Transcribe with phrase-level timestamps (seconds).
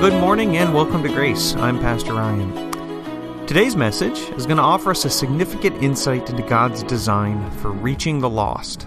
[0.00, 1.56] good morning and welcome to Grace.
[1.56, 3.46] I'm Pastor Ryan.
[3.48, 8.20] Today's message is going to offer us a significant insight into God's design for reaching
[8.20, 8.86] the lost.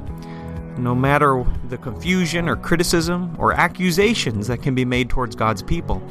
[0.78, 6.02] No matter the confusion or criticism or accusations that can be made towards God's people,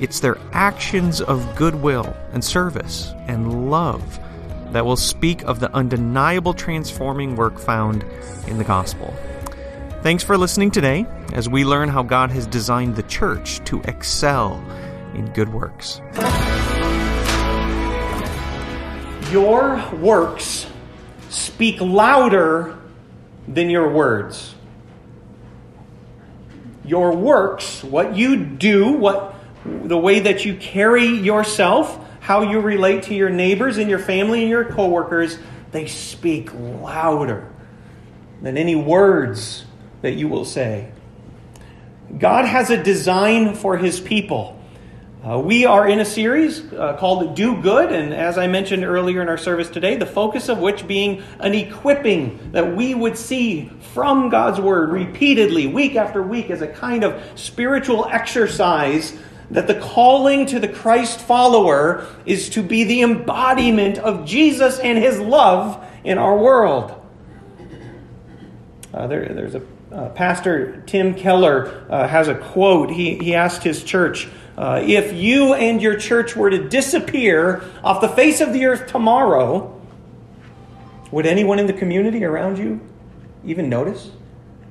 [0.00, 4.18] it's their actions of goodwill and service and love
[4.72, 8.04] that will speak of the undeniable transforming work found
[8.48, 9.14] in the gospel.
[10.06, 14.64] Thanks for listening today as we learn how God has designed the church to excel
[15.16, 16.00] in good works.
[19.32, 20.68] Your works
[21.28, 22.78] speak louder
[23.48, 24.54] than your words.
[26.84, 33.02] Your works, what you do, what the way that you carry yourself, how you relate
[33.02, 35.36] to your neighbors and your family and your coworkers,
[35.72, 37.50] they speak louder
[38.40, 39.64] than any words
[40.02, 40.90] that you will say.
[42.18, 44.56] God has a design for his people.
[45.26, 49.20] Uh, we are in a series uh, called Do Good, and as I mentioned earlier
[49.22, 53.68] in our service today, the focus of which being an equipping that we would see
[53.92, 59.18] from God's Word repeatedly, week after week, as a kind of spiritual exercise
[59.50, 64.96] that the calling to the Christ follower is to be the embodiment of Jesus and
[64.96, 66.94] his love in our world.
[68.94, 69.62] Uh, there, there's a
[69.96, 72.90] uh, Pastor Tim Keller uh, has a quote.
[72.90, 78.02] He, he asked his church uh, If you and your church were to disappear off
[78.02, 79.80] the face of the earth tomorrow,
[81.10, 82.80] would anyone in the community around you
[83.42, 84.10] even notice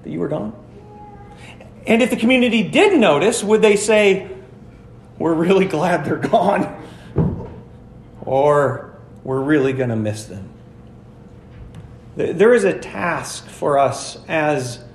[0.03, 0.53] that you were gone?
[1.87, 4.29] And if the community did notice, would they say,
[5.17, 6.83] We're really glad they're gone?
[8.21, 10.49] Or we're really going to miss them?
[12.15, 14.85] There is a task for us as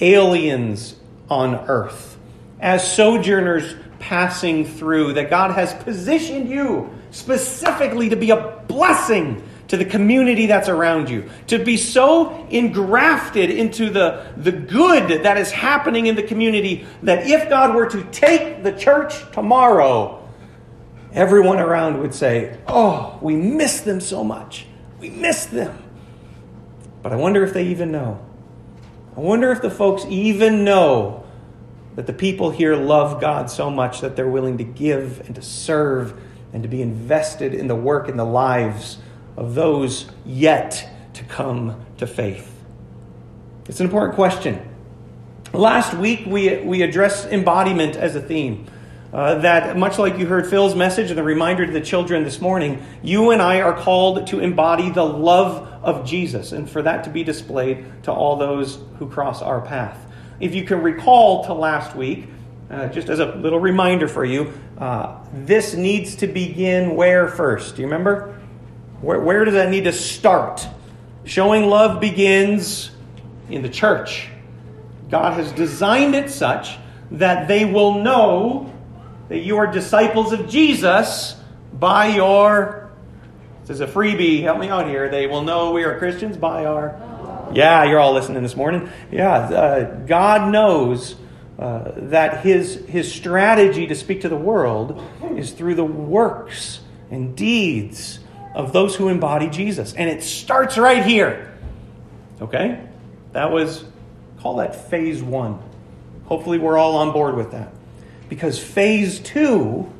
[0.00, 0.96] aliens
[1.28, 2.18] on earth,
[2.60, 9.76] as sojourners passing through, that God has positioned you specifically to be a blessing to
[9.76, 15.50] the community that's around you, to be so engrafted into the, the good that is
[15.50, 20.28] happening in the community that if God were to take the church tomorrow,
[21.12, 24.66] everyone around would say, Oh, we miss them so much.
[25.00, 25.82] We miss them.
[27.02, 28.24] But I wonder if they even know.
[29.16, 31.24] I wonder if the folks even know
[31.94, 35.42] that the people here love God so much that they're willing to give and to
[35.42, 36.20] serve
[36.52, 38.98] and to be invested in the work and the lives
[39.36, 42.50] of those yet to come to faith.
[43.68, 44.68] It's an important question.
[45.52, 48.66] Last week, we, we addressed embodiment as a theme.
[49.12, 52.40] Uh, that, much like you heard Phil's message and the reminder to the children this
[52.40, 57.04] morning, you and I are called to embody the love of Jesus, and for that
[57.04, 59.98] to be displayed to all those who cross our path.
[60.40, 62.26] If you can recall to last week,
[62.70, 67.76] uh, just as a little reminder for you, uh, this needs to begin where first?
[67.76, 68.40] Do you remember?
[69.00, 70.66] Where, where does that need to start?
[71.24, 72.90] Showing love begins
[73.48, 74.28] in the church.
[75.10, 76.78] God has designed it such
[77.10, 78.72] that they will know
[79.28, 81.36] that you are disciples of Jesus
[81.72, 82.83] by your
[83.66, 84.42] this is a freebie.
[84.42, 85.08] Help me out here.
[85.08, 87.00] They will know we are Christians by our.
[87.54, 88.90] Yeah, you're all listening this morning.
[89.10, 91.16] Yeah, uh, God knows
[91.58, 95.02] uh, that his, his strategy to speak to the world
[95.36, 96.80] is through the works
[97.10, 98.18] and deeds
[98.54, 99.94] of those who embody Jesus.
[99.94, 101.56] And it starts right here.
[102.42, 102.86] Okay?
[103.32, 103.84] That was,
[104.40, 105.62] call that phase one.
[106.26, 107.72] Hopefully, we're all on board with that.
[108.28, 109.90] Because phase two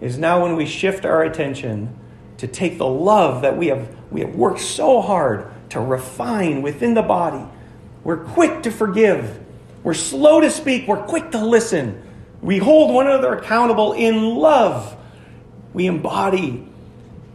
[0.00, 1.98] is now when we shift our attention
[2.42, 6.92] to take the love that we have, we have worked so hard to refine within
[6.92, 7.40] the body.
[8.02, 9.38] We're quick to forgive.
[9.84, 10.88] We're slow to speak.
[10.88, 12.02] We're quick to listen.
[12.40, 14.96] We hold one another accountable in love.
[15.72, 16.66] We embody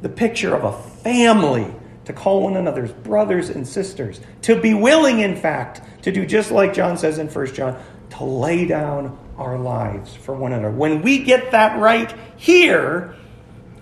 [0.01, 1.73] the picture of a family
[2.03, 6.51] to call one another's brothers and sisters, to be willing, in fact, to do just
[6.51, 10.69] like John says in 1 John, to lay down our lives for one another.
[10.69, 13.15] When we get that right here,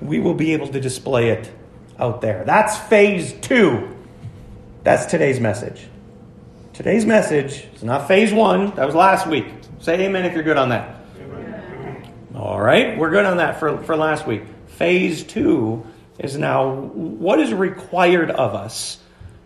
[0.02, 1.52] we will be able to display it
[2.00, 2.44] out there.
[2.46, 3.96] That's phase two.
[4.84, 5.88] That's today's message.
[6.74, 8.76] Today's message is not phase one.
[8.76, 9.46] That was last week.
[9.80, 10.96] Say amen if you're good on that.
[11.20, 12.14] Amen.
[12.36, 14.44] All right, we're good on that for, for last week.
[14.68, 15.86] Phase two
[16.20, 19.00] is now what is required of us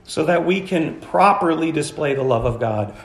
[0.03, 2.95] so that we can properly display the love of God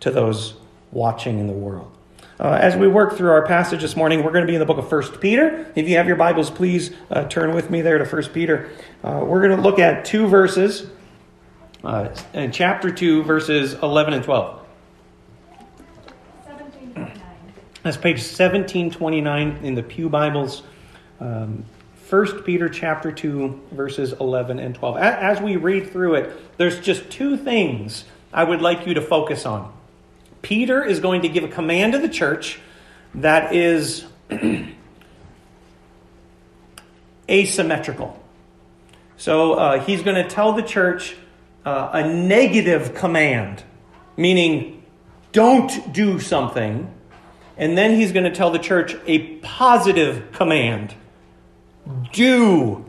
[0.00, 0.54] to those
[0.90, 1.96] watching in the world.
[2.42, 4.66] Uh, as we work through our passage this morning, we're going to be in the
[4.66, 5.64] book of First Peter.
[5.76, 8.68] If you have your Bibles, please uh, turn with me there to First Peter.
[9.04, 10.88] Uh, we're going to look at two verses
[11.84, 14.60] uh, in chapter 2, verses 11 and 12.
[17.84, 20.64] That's page 1729 in the Pew Bibles.
[21.20, 21.64] Um,
[22.10, 24.96] 1 Peter chapter 2, verses 11 and 12.
[24.96, 29.46] As we read through it, there's just two things I would like you to focus
[29.46, 29.72] on.
[30.42, 32.60] Peter is going to give a command to the church
[33.14, 34.04] that is
[37.30, 38.18] asymmetrical.
[39.16, 41.16] So uh, he's going to tell the church
[41.64, 43.62] uh, a negative command,
[44.16, 44.82] meaning
[45.30, 46.92] don't do something.
[47.56, 50.94] And then he's going to tell the church a positive command
[52.12, 52.84] do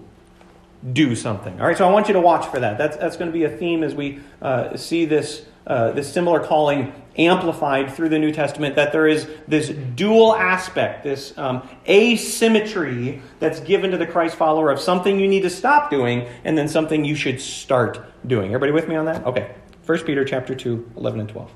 [0.92, 1.60] do something.
[1.62, 2.78] All right, so I want you to watch for that.
[2.78, 6.40] That's, that's going to be a theme as we uh, see this, uh, this similar
[6.40, 13.22] calling amplified through the New Testament, that there is this dual aspect, this um, asymmetry
[13.40, 16.68] that's given to the Christ follower of something you need to stop doing and then
[16.68, 18.48] something you should start doing.
[18.48, 19.26] Everybody with me on that?
[19.26, 19.54] Okay.
[19.86, 21.52] 1 Peter chapter 2, 11 and 12.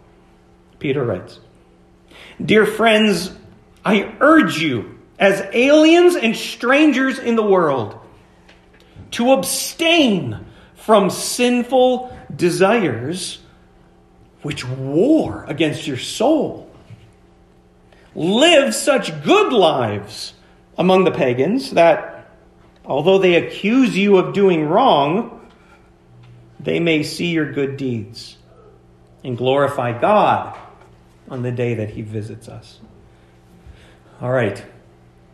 [0.80, 1.39] Peter writes,
[2.44, 3.31] Dear friends,
[3.83, 8.00] I urge you as aliens and strangers in the world,
[9.12, 10.45] to abstain
[10.75, 13.39] from sinful desires
[14.42, 16.69] which war against your soul.
[18.16, 20.34] Live such good lives
[20.78, 22.31] among the pagans that,
[22.86, 25.50] although they accuse you of doing wrong,
[26.60, 28.38] they may see your good deeds
[29.24, 30.57] and glorify God
[31.30, 32.80] on the day that He visits us.
[34.22, 34.63] All right.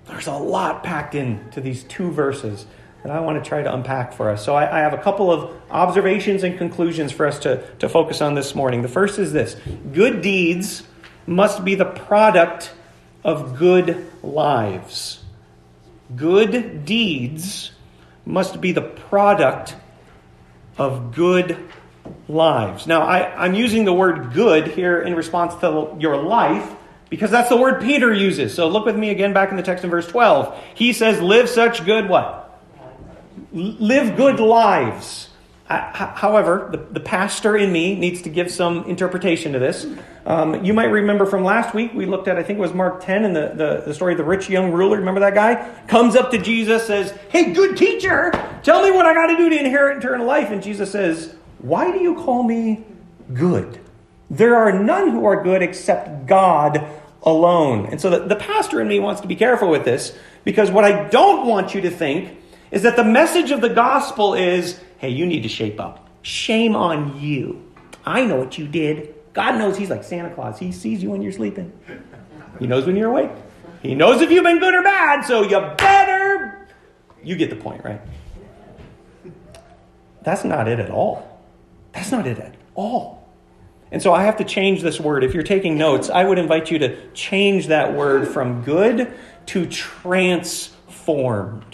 [0.05, 2.65] There's a lot packed into these two verses
[3.03, 4.43] that I want to try to unpack for us.
[4.43, 8.21] So I, I, have a couple of observations and conclusions for us to, to focus
[8.21, 8.81] on this morning.
[8.81, 9.57] The first is this
[9.91, 10.83] good deeds
[11.27, 12.73] must be the product
[13.23, 15.21] of good lives.
[16.15, 17.71] Good deeds
[18.25, 19.75] must be the product
[20.77, 21.57] of good
[22.27, 22.87] lives.
[22.87, 26.73] Now, I, I'm using the word good here in response to your life
[27.09, 28.53] because that's the word Peter uses.
[28.53, 30.57] So look with me again back in the text in verse 12.
[30.73, 32.42] He says, Live such good what?
[33.53, 35.29] Live good lives.
[35.67, 39.85] However, the, the pastor in me needs to give some interpretation to this.
[40.25, 43.03] Um, you might remember from last week, we looked at, I think it was Mark
[43.03, 44.97] 10 and the, the, the story of the rich young ruler.
[44.97, 45.71] Remember that guy?
[45.87, 48.31] Comes up to Jesus, says, Hey, good teacher,
[48.63, 50.49] tell me what I got to do to inherit eternal life.
[50.49, 52.83] And Jesus says, Why do you call me
[53.33, 53.79] good?
[54.29, 56.87] There are none who are good except God
[57.21, 57.85] alone.
[57.85, 60.83] And so the, the pastor in me wants to be careful with this because what
[60.83, 62.37] I don't want you to think
[62.73, 66.09] is that the message of the gospel is hey, you need to shape up.
[66.23, 67.71] Shame on you.
[68.05, 69.13] I know what you did.
[69.33, 70.57] God knows He's like Santa Claus.
[70.57, 71.71] He sees you when you're sleeping,
[72.59, 73.31] He knows when you're awake.
[73.83, 76.67] He knows if you've been good or bad, so you better.
[77.21, 78.01] You get the point, right?
[80.23, 81.41] That's not it at all.
[81.91, 83.27] That's not it at all.
[83.91, 85.23] And so I have to change this word.
[85.23, 89.13] If you're taking notes, I would invite you to change that word from good
[89.47, 91.72] to transformed.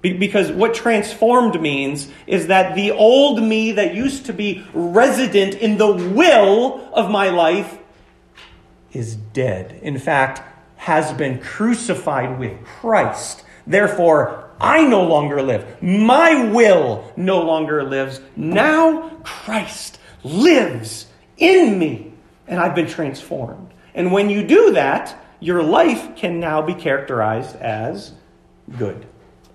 [0.00, 5.76] Because what transformed means is that the old me that used to be resident in
[5.76, 7.78] the will of my life
[8.92, 9.80] is dead.
[9.82, 10.42] In fact,
[10.76, 13.42] has been crucified with Christ.
[13.66, 15.82] Therefore, I no longer live.
[15.82, 18.20] My will no longer lives.
[18.36, 21.06] Now Christ lives
[21.36, 22.12] in me,
[22.46, 23.72] and I've been transformed.
[23.94, 28.12] And when you do that, your life can now be characterized as
[28.78, 29.06] good.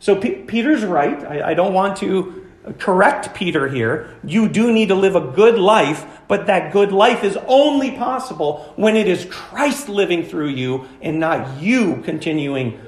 [0.03, 1.24] So P- Peter's right.
[1.24, 2.45] I, I don't want to
[2.77, 4.13] correct Peter here.
[4.25, 8.74] You do need to live a good life, but that good life is only possible
[8.75, 12.81] when it is Christ living through you and not you continuing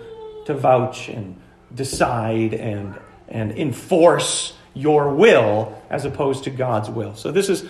[0.43, 1.39] to vouch and
[1.73, 2.95] decide and,
[3.29, 7.15] and enforce your will as opposed to God's will.
[7.15, 7.63] So this is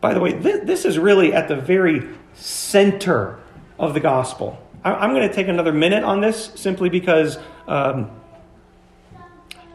[0.00, 3.40] by the way, this, this is really at the very center
[3.80, 4.62] of the gospel.
[4.84, 8.12] I, am going to take another minute on this simply because um,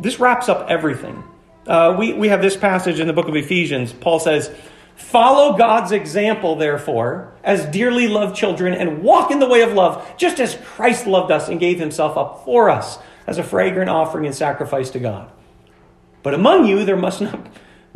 [0.02, 1.24] this wraps up everything.
[1.68, 3.94] Uh, we, we have this passage in the book of Ephesians.
[3.94, 4.54] Paul says,
[4.96, 10.06] Follow God's example, therefore, as dearly loved children, and walk in the way of love,
[10.18, 14.26] just as Christ loved us and gave himself up for us as a fragrant offering
[14.26, 15.32] and sacrifice to God.
[16.24, 17.48] But among you, there must not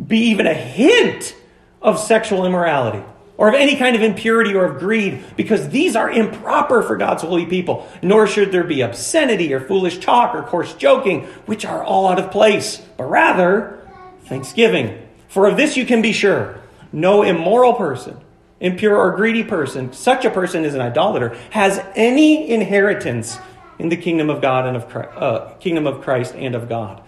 [0.03, 1.35] be even a hint
[1.81, 3.03] of sexual immorality
[3.37, 7.23] or of any kind of impurity or of greed, because these are improper for God's
[7.23, 7.87] holy people.
[8.01, 12.19] Nor should there be obscenity or foolish talk or coarse joking, which are all out
[12.19, 13.79] of place, but rather
[14.25, 15.01] thanksgiving.
[15.27, 16.61] For of this you can be sure
[16.93, 18.17] no immoral person,
[18.61, 23.37] impure or greedy person, such a person is an idolater, has any inheritance
[23.77, 27.01] in the kingdom of God and of Christ, uh, kingdom of Christ and of God.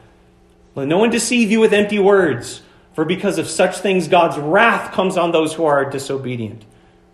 [0.75, 2.61] Let no one deceive you with empty words.
[2.97, 6.65] For because of such things, God's wrath comes on those who are disobedient.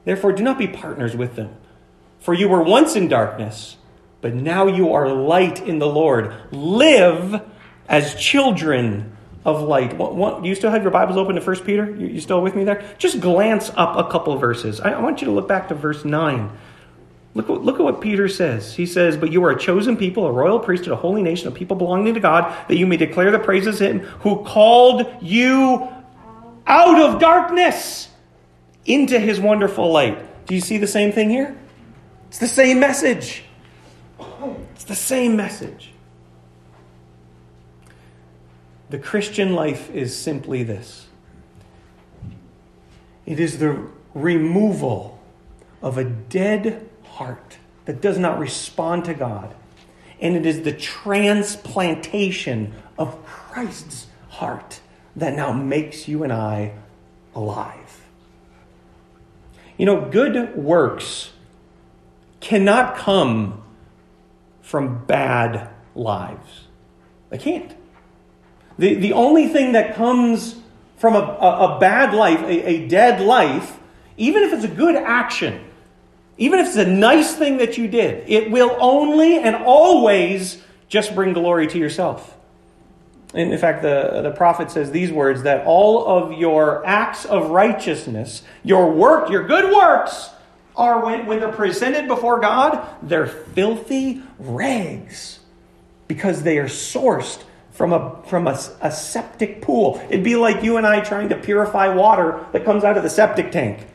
[0.05, 1.53] Therefore, do not be partners with them.
[2.21, 3.75] For you were once in darkness,
[4.21, 6.33] but now you are light in the Lord.
[6.53, 7.41] Live
[7.89, 9.13] as children
[9.43, 9.97] of light.
[9.97, 11.93] What, what, you still have your Bibles open to 1 Peter?
[11.93, 12.81] You, you still with me there?
[12.97, 14.79] Just glance up a couple verses.
[14.79, 16.49] I, I want you to look back to verse 9.
[17.35, 18.75] Look, look at what Peter says.
[18.75, 21.51] He says, But you are a chosen people, a royal priesthood, a holy nation, a
[21.51, 25.87] people belonging to God, that you may declare the praises of Him who called you
[26.67, 28.09] out of darkness
[28.85, 30.45] into His wonderful light.
[30.45, 31.57] Do you see the same thing here?
[32.27, 33.43] It's the same message.
[34.75, 35.91] It's the same message.
[38.89, 41.07] The Christian life is simply this
[43.25, 45.19] it is the removal
[45.81, 49.53] of a dead heart that does not respond to God.
[50.19, 54.79] And it is the transplantation of Christ's heart
[55.15, 56.73] that now makes you and I
[57.35, 58.01] alive.
[59.77, 61.31] You know, good works
[62.39, 63.61] cannot come
[64.61, 66.67] from bad lives.
[67.29, 67.73] They can't.
[68.77, 70.55] The, the only thing that comes
[70.97, 73.77] from a, a, a bad life, a, a dead life,
[74.17, 75.63] even if it's a good action,
[76.37, 81.13] even if it's a nice thing that you did, it will only and always just
[81.15, 82.37] bring glory to yourself.
[83.33, 87.49] And in fact, the, the prophet says these words that all of your acts of
[87.49, 90.29] righteousness, your work, your good works,
[90.75, 95.39] are when, when they're presented before God, they're filthy rags
[96.07, 99.99] because they are sourced from a from a, a, septic pool.
[100.09, 103.09] It'd be like you and I trying to purify water that comes out of the
[103.09, 103.87] septic tank.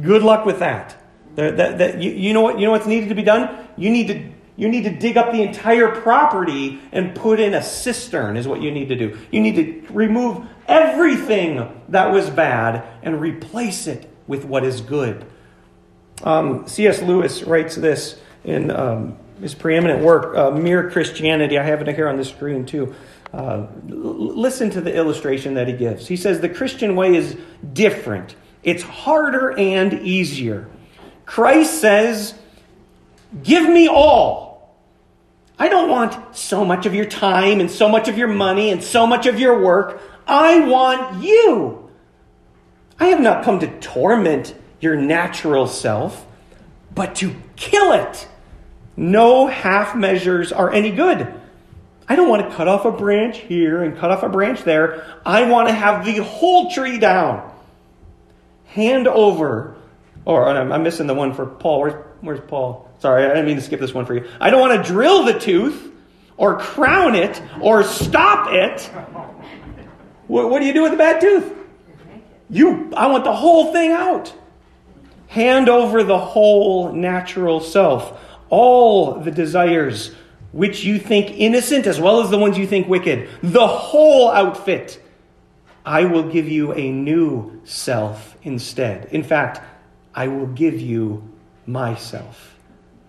[0.00, 0.96] Good luck with that.
[1.36, 3.66] that, that you, you, know what you know what's needed to be done?
[3.76, 7.62] You need to you need to dig up the entire property and put in a
[7.62, 9.18] cistern is what you need to do.
[9.30, 15.26] You need to remove everything that was bad and replace it with what is good.
[16.22, 17.02] Um, C.S.
[17.02, 21.58] Lewis writes this in um, his preeminent work, uh, Mere Christianity.
[21.58, 22.94] I have it here on the screen too.
[23.32, 26.06] Uh, listen to the illustration that he gives.
[26.06, 27.36] He says the Christian way is
[27.72, 30.68] different, it's harder and easier.
[31.26, 32.34] Christ says,
[33.42, 34.76] Give me all.
[35.58, 38.82] I don't want so much of your time and so much of your money and
[38.82, 40.00] so much of your work.
[40.26, 41.90] I want you.
[42.98, 46.26] I have not come to torment your natural self,
[46.94, 48.28] but to kill it.
[48.96, 51.32] No half measures are any good.
[52.08, 55.06] I don't want to cut off a branch here and cut off a branch there.
[55.24, 57.51] I want to have the whole tree down.
[58.72, 59.76] Hand over,
[60.26, 61.80] oh, or I'm missing the one for Paul.
[61.80, 62.90] Where's, where's Paul?
[63.00, 64.26] Sorry, I didn't mean to skip this one for you.
[64.40, 65.92] I don't want to drill the tooth,
[66.38, 68.80] or crown it, or stop it.
[70.26, 71.54] What, what do you do with a bad tooth?
[72.48, 74.32] You, I want the whole thing out.
[75.26, 80.14] Hand over the whole natural self all the desires
[80.52, 85.02] which you think innocent as well as the ones you think wicked, the whole outfit.
[85.84, 89.06] I will give you a new self instead.
[89.10, 89.60] In fact,
[90.14, 91.28] I will give you
[91.66, 92.56] myself.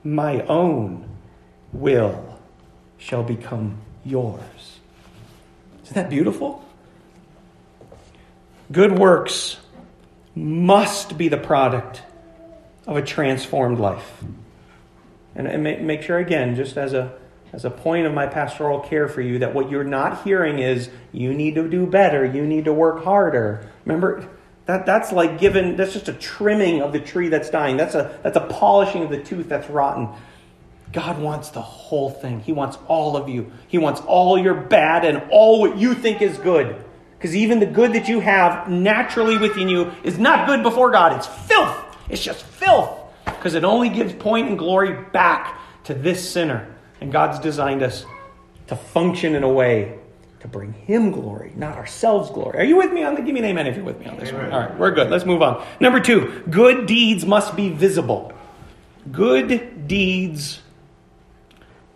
[0.04, 1.10] My own
[1.72, 2.40] will
[2.98, 4.80] shall become yours.
[5.84, 6.63] Isn't that beautiful?
[8.72, 9.58] Good works
[10.36, 12.02] must be the product
[12.88, 14.24] of a transformed life.
[15.36, 17.13] And, make, make sure, again, just as a,
[17.52, 20.90] as a point of my pastoral care for you, that what you're not hearing is
[21.12, 23.70] you need to do better, you need to work harder.
[23.86, 24.30] Remember,
[24.65, 27.77] that, that's like given, that's just a trimming of the tree that's dying.
[27.77, 30.10] That's a, that's a polishing of the tooth that's rotten.
[30.93, 32.39] God wants the whole thing.
[32.39, 33.51] He wants all of you.
[33.67, 36.84] He wants all your bad and all what you think is good.
[37.17, 41.13] Because even the good that you have naturally within you is not good before God.
[41.17, 41.77] It's filth.
[42.10, 46.74] It's just filth because it only gives point and glory back to this sinner.
[47.01, 48.05] And God's designed us
[48.67, 50.00] to function in a way
[50.44, 52.60] to bring Him glory, not ourselves glory.
[52.60, 53.22] Are you with me on the?
[53.22, 54.44] Give me an amen if you're with me on this amen.
[54.44, 54.52] one.
[54.52, 55.10] All right, we're good.
[55.10, 55.66] Let's move on.
[55.80, 58.34] Number two, good deeds must be visible.
[59.10, 60.62] Good deeds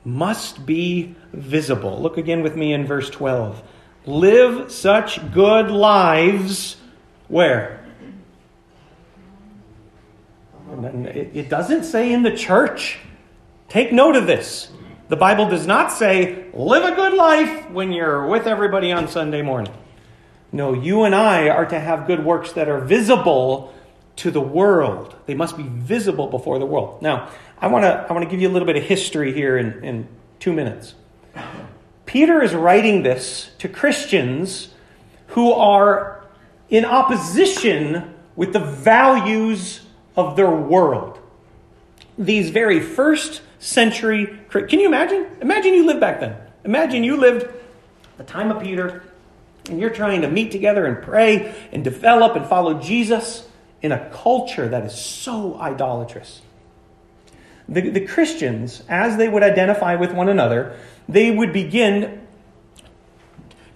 [0.06, 2.02] must be visible.
[2.02, 3.62] Look again with me in verse 12.
[4.06, 6.78] Live such good lives
[7.28, 7.86] where?
[11.14, 13.00] It doesn't say in the church.
[13.68, 14.70] Take note of this.
[15.10, 19.42] The Bible does not say, live a good life when you're with everybody on Sunday
[19.42, 19.74] morning.
[20.52, 23.74] No, you and I are to have good works that are visible
[24.18, 25.16] to the world.
[25.26, 27.02] They must be visible before the world.
[27.02, 29.58] Now, I want to I want to give you a little bit of history here
[29.58, 30.08] in, in
[30.40, 30.96] two minutes.
[32.06, 34.74] Peter is writing this to Christians
[35.28, 36.26] who are
[36.70, 39.82] in opposition with the values
[40.16, 41.20] of their world.
[42.18, 45.28] These very first century, can you imagine?
[45.42, 46.36] Imagine you lived back then.
[46.64, 47.48] Imagine you lived
[48.18, 49.04] the time of Peter,
[49.70, 53.48] and you're trying to meet together and pray and develop and follow Jesus
[53.82, 56.42] in a culture that is so idolatrous.
[57.70, 62.26] The, the Christians, as they would identify with one another, they would begin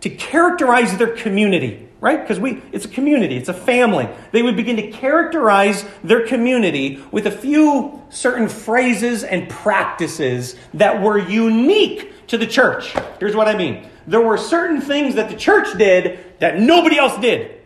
[0.01, 2.20] to characterize their community, right?
[2.20, 4.10] Because we it's a community, it's a family.
[4.31, 11.01] They would begin to characterize their community with a few certain phrases and practices that
[11.01, 12.93] were unique to the church.
[13.20, 13.88] Here's what I mean.
[14.08, 17.60] There were certain things that the church did that nobody else did.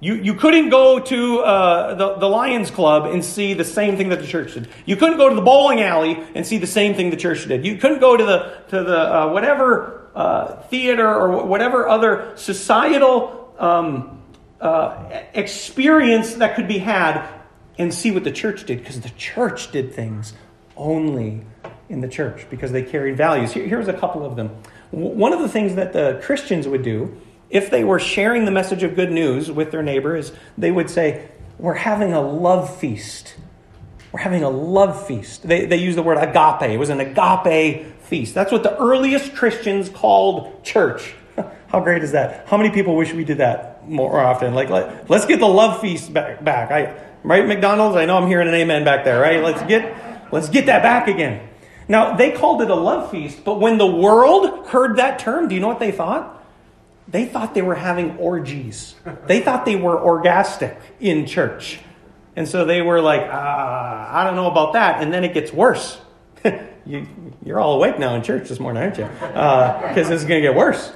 [0.00, 4.08] You, you couldn't go to uh, the, the Lions Club and see the same thing
[4.08, 4.68] that the church did.
[4.84, 7.64] You couldn't go to the bowling alley and see the same thing the church did.
[7.64, 13.41] You couldn't go to the, to the uh, whatever uh, theater or whatever other societal
[13.62, 14.20] um,
[14.60, 17.26] uh, experience that could be had
[17.78, 20.34] and see what the church did because the church did things
[20.76, 21.44] only
[21.88, 23.52] in the church because they carried values.
[23.52, 24.48] Here, here's a couple of them.
[24.90, 28.82] One of the things that the Christians would do if they were sharing the message
[28.82, 31.28] of good news with their neighbors, they would say,
[31.58, 33.34] We're having a love feast.
[34.10, 35.42] We're having a love feast.
[35.46, 36.70] They, they use the word agape.
[36.70, 38.34] It was an agape feast.
[38.34, 41.14] That's what the earliest Christians called church.
[41.72, 42.46] How great is that?
[42.46, 44.54] How many people wish we did that more often?
[44.54, 46.44] Like, let, us get the love feast back.
[46.44, 46.70] back.
[46.70, 47.96] I, right, McDonald's?
[47.96, 49.42] I know I'm hearing an amen back there, right?
[49.42, 51.48] Let's get, let's get that back again.
[51.88, 55.54] Now, they called it a love feast, but when the world heard that term, do
[55.56, 56.42] you know what they thought?
[57.08, 58.94] they thought they were having orgies.
[59.26, 61.80] They thought they were orgastic in church.
[62.36, 65.02] And so they were like, ah, I don't know about that.
[65.02, 65.98] And then it gets worse.
[66.86, 67.06] you,
[67.44, 69.04] you're all awake now in church this morning, aren't you?
[69.04, 70.92] Because uh, is going to get worse.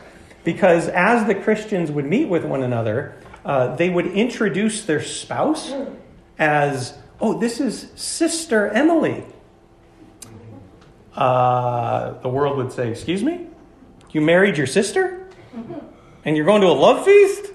[0.46, 5.74] Because as the Christians would meet with one another, uh, they would introduce their spouse
[6.38, 9.24] as, oh, this is Sister Emily.
[11.16, 13.48] Uh, the world would say, excuse me?
[14.12, 15.28] You married your sister?
[16.24, 17.46] and you're going to a love feast?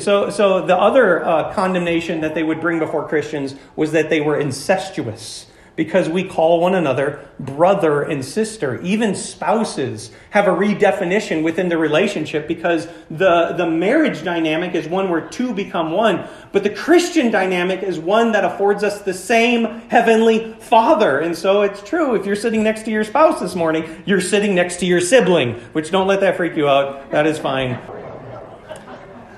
[0.00, 4.20] So, so the other uh, condemnation that they would bring before Christians was that they
[4.20, 8.80] were incestuous because we call one another brother and sister.
[8.82, 15.08] Even spouses have a redefinition within the relationship because the, the marriage dynamic is one
[15.10, 16.26] where two become one.
[16.52, 21.20] But the Christian dynamic is one that affords us the same heavenly Father.
[21.20, 22.14] And so it's true.
[22.14, 25.54] If you're sitting next to your spouse this morning, you're sitting next to your sibling,
[25.72, 27.10] which don't let that freak you out.
[27.10, 27.80] That is fine.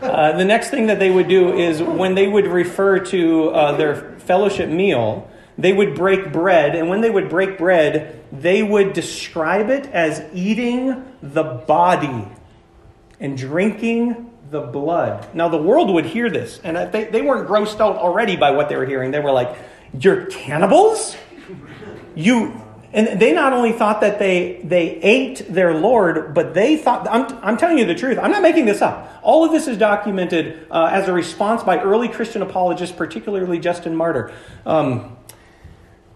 [0.03, 3.73] Uh, the next thing that they would do is when they would refer to uh,
[3.77, 8.93] their fellowship meal, they would break bread, and when they would break bread, they would
[8.93, 12.27] describe it as eating the body
[13.21, 15.35] and drinking the blood.
[15.35, 18.69] Now, the world would hear this, and they, they weren't grossed out already by what
[18.69, 19.13] they were hearing.
[19.13, 19.57] They were like,
[19.99, 21.17] You're cannibals?
[22.15, 22.61] You.
[22.93, 27.27] And they not only thought that they, they ate their Lord, but they thought, I'm,
[27.43, 29.19] I'm telling you the truth, I'm not making this up.
[29.21, 33.97] All of this is documented uh, as a response by early Christian apologists, particularly Justin
[33.97, 34.33] Martyr.
[34.65, 35.17] Um,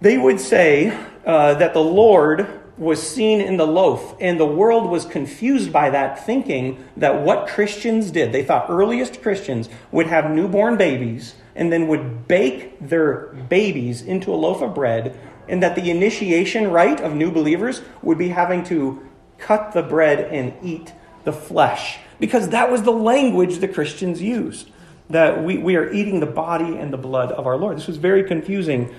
[0.01, 4.89] they would say uh, that the Lord was seen in the loaf, and the world
[4.89, 10.31] was confused by that, thinking that what Christians did, they thought earliest Christians would have
[10.31, 15.75] newborn babies and then would bake their babies into a loaf of bread, and that
[15.75, 19.05] the initiation rite of new believers would be having to
[19.39, 20.93] cut the bread and eat
[21.25, 24.71] the flesh, because that was the language the Christians used.
[25.11, 27.77] That we, we are eating the body and the blood of our Lord.
[27.77, 28.95] This was very confusing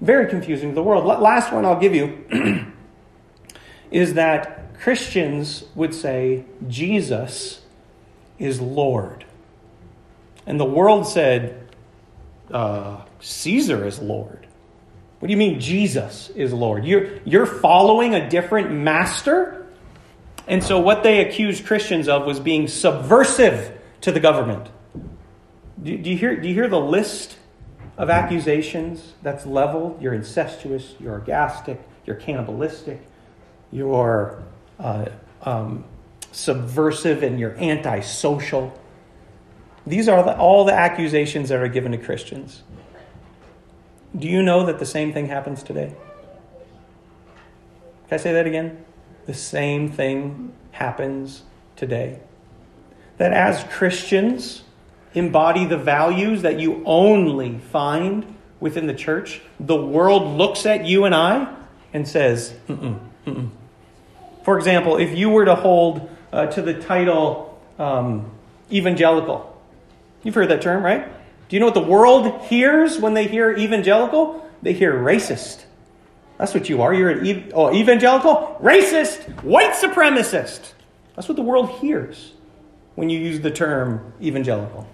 [0.00, 1.04] very confusing to the world.
[1.04, 2.72] Last one I'll give you
[3.90, 7.62] is that Christians would say Jesus
[8.38, 9.24] is Lord.
[10.46, 11.68] And the world said,
[12.50, 14.46] uh, Caesar is Lord.
[15.18, 16.84] What do you mean Jesus is Lord?
[16.84, 19.66] You're, you're following a different master?
[20.46, 24.68] And so what they accused Christians of was being subversive to the government.
[25.82, 27.37] Do, do, you, hear, do you hear the list
[27.98, 30.00] of accusations that's leveled.
[30.00, 33.02] You're incestuous, you're orgastic, you're cannibalistic,
[33.72, 34.42] you're
[34.78, 35.06] uh,
[35.42, 35.84] um,
[36.30, 38.72] subversive, and you're antisocial.
[39.86, 42.62] These are the, all the accusations that are given to Christians.
[44.16, 45.94] Do you know that the same thing happens today?
[48.08, 48.84] Can I say that again?
[49.26, 51.42] The same thing happens
[51.76, 52.20] today.
[53.18, 54.62] That as Christians,
[55.14, 61.04] embody the values that you only find within the church, the world looks at you
[61.04, 61.54] and I
[61.92, 63.50] and says, mm-mm, mm-mm.
[64.44, 68.30] For example, if you were to hold uh, to the title um,
[68.72, 69.60] evangelical,
[70.22, 71.06] you've heard that term, right?
[71.48, 74.48] Do you know what the world hears when they hear evangelical?
[74.62, 75.64] They hear racist.
[76.36, 76.94] That's what you are.
[76.94, 80.72] You're an ev- oh, evangelical, racist, white supremacist.
[81.16, 82.32] That's what the world hears
[82.94, 84.86] when you use the term evangelical.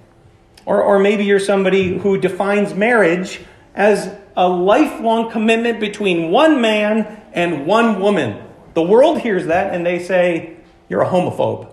[0.66, 3.40] Or, or maybe you're somebody who defines marriage
[3.74, 8.42] as a lifelong commitment between one man and one woman.
[8.74, 10.56] The world hears that and they say,
[10.88, 11.70] You're a homophobe.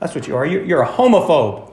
[0.00, 0.46] That's what you are.
[0.46, 1.72] You're a homophobe.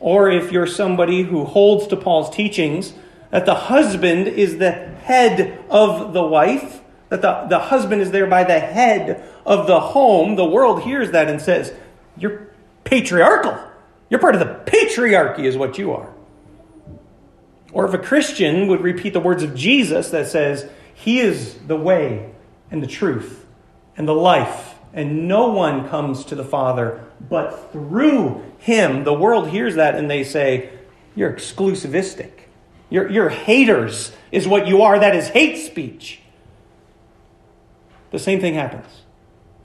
[0.00, 2.94] Or if you're somebody who holds to Paul's teachings
[3.30, 6.80] that the husband is the head of the wife,
[7.10, 11.28] that the, the husband is thereby the head of the home, the world hears that
[11.28, 11.72] and says,
[12.16, 12.48] You're
[12.84, 13.69] patriarchal.
[14.10, 16.12] You're part of the patriarchy, is what you are.
[17.72, 21.76] Or if a Christian would repeat the words of Jesus that says, He is the
[21.76, 22.32] way
[22.70, 23.46] and the truth
[23.96, 29.04] and the life, and no one comes to the Father but through Him.
[29.04, 30.70] The world hears that and they say,
[31.14, 32.32] You're exclusivistic.
[32.88, 34.98] You're, you're haters, is what you are.
[34.98, 36.20] That is hate speech.
[38.10, 39.02] The same thing happens.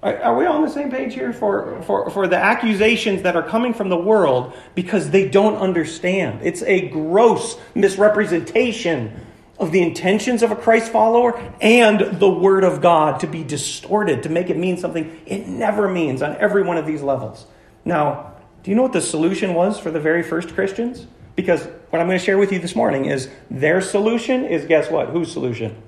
[0.03, 3.73] Are, we on the same page here for, for, for the accusations that are coming
[3.73, 6.41] from the world because they don't understand?
[6.43, 9.25] It's a gross misrepresentation
[9.58, 14.23] of the intentions of a Christ follower and the Word of God to be distorted,
[14.23, 17.45] to make it mean something it never means on every one of these levels.
[17.84, 21.08] Now, do you know what the solution was for the very first Christians?
[21.36, 24.89] Because what I'm going to share with you this morning is their solution is guess
[24.89, 25.10] what?
[25.10, 25.81] Whose solution?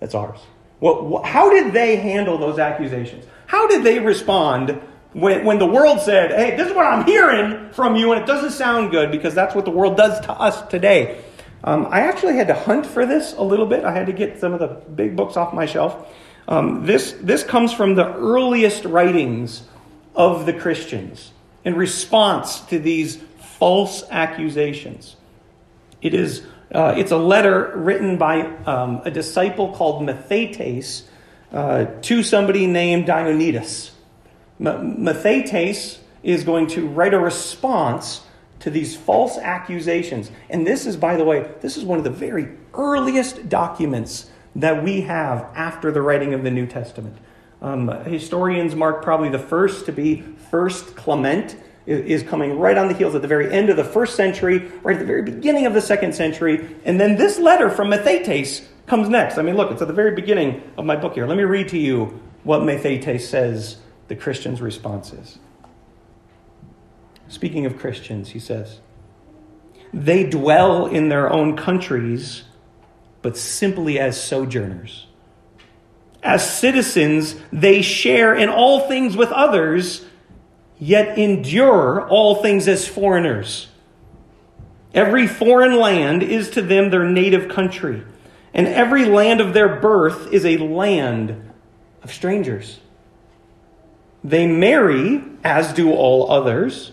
[0.00, 0.40] That's ours.
[0.80, 3.24] Well, how did they handle those accusations?
[3.48, 4.78] How did they respond
[5.14, 8.26] when, when the world said, hey, this is what I'm hearing from you, and it
[8.26, 11.24] doesn't sound good because that's what the world does to us today?
[11.64, 13.84] Um, I actually had to hunt for this a little bit.
[13.84, 16.06] I had to get some of the big books off my shelf.
[16.46, 19.62] Um, this, this comes from the earliest writings
[20.14, 21.32] of the Christians
[21.64, 25.16] in response to these false accusations.
[26.02, 31.04] It is uh, it's a letter written by um, a disciple called Mathetes
[31.52, 33.90] uh, to somebody named Diognetus.
[34.60, 38.22] M- Mathetes is going to write a response
[38.60, 40.30] to these false accusations.
[40.50, 44.82] And this is, by the way, this is one of the very earliest documents that
[44.82, 47.16] we have after the writing of the New Testament.
[47.62, 51.56] Um, historians mark probably the first to be First Clement,
[51.88, 54.94] is coming right on the heels at the very end of the first century, right
[54.94, 56.76] at the very beginning of the second century.
[56.84, 59.38] And then this letter from Mathetes comes next.
[59.38, 61.26] I mean, look, it's at the very beginning of my book here.
[61.26, 65.38] Let me read to you what Mathetes says the Christian's response is.
[67.28, 68.80] Speaking of Christians, he says,
[69.92, 72.44] they dwell in their own countries,
[73.22, 75.06] but simply as sojourners.
[76.22, 80.04] As citizens, they share in all things with others
[80.78, 83.68] yet endure all things as foreigners.
[84.94, 88.04] Every foreign land is to them their native country,
[88.58, 91.52] and every land of their birth is a land
[92.02, 92.80] of strangers.
[94.24, 96.90] They marry, as do all others.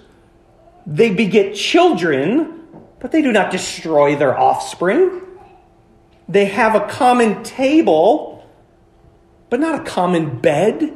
[0.85, 2.61] They beget children,
[2.99, 5.23] but they do not destroy their offspring.
[6.29, 8.47] They have a common table,
[9.49, 10.95] but not a common bed.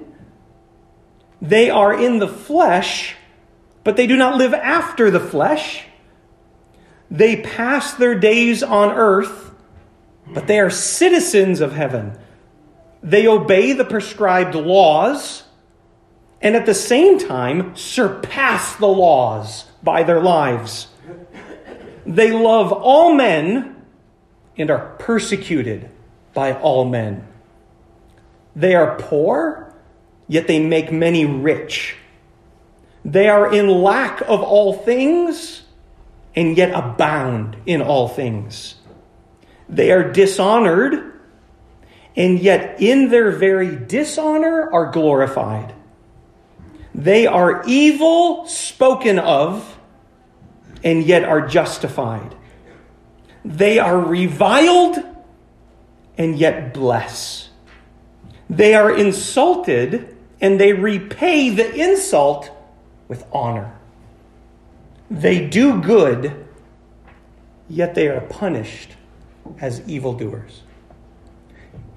[1.42, 3.16] They are in the flesh,
[3.84, 5.86] but they do not live after the flesh.
[7.10, 9.49] They pass their days on earth,
[10.40, 12.18] but they are citizens of heaven.
[13.04, 15.44] They obey the prescribed laws,
[16.40, 20.88] and at the same time surpass the laws by their lives.
[22.06, 23.84] They love all men
[24.58, 25.90] and are persecuted
[26.34, 27.28] by all men.
[28.56, 29.74] They are poor
[30.30, 31.98] yet they make many rich.
[33.04, 35.64] They are in lack of all things,
[36.34, 38.79] and yet abound in all things.
[39.70, 41.14] They are dishonored,
[42.16, 45.74] and yet in their very dishonor are glorified.
[46.96, 49.78] They are evil spoken of,
[50.84, 52.36] and yet are justified.
[53.46, 54.98] They are reviled,
[56.18, 57.50] and yet bless.
[58.50, 62.50] They are insulted, and they repay the insult
[63.08, 63.72] with honor.
[65.12, 66.48] They do good,
[67.70, 68.96] yet they are punished
[69.60, 70.62] as evildoers.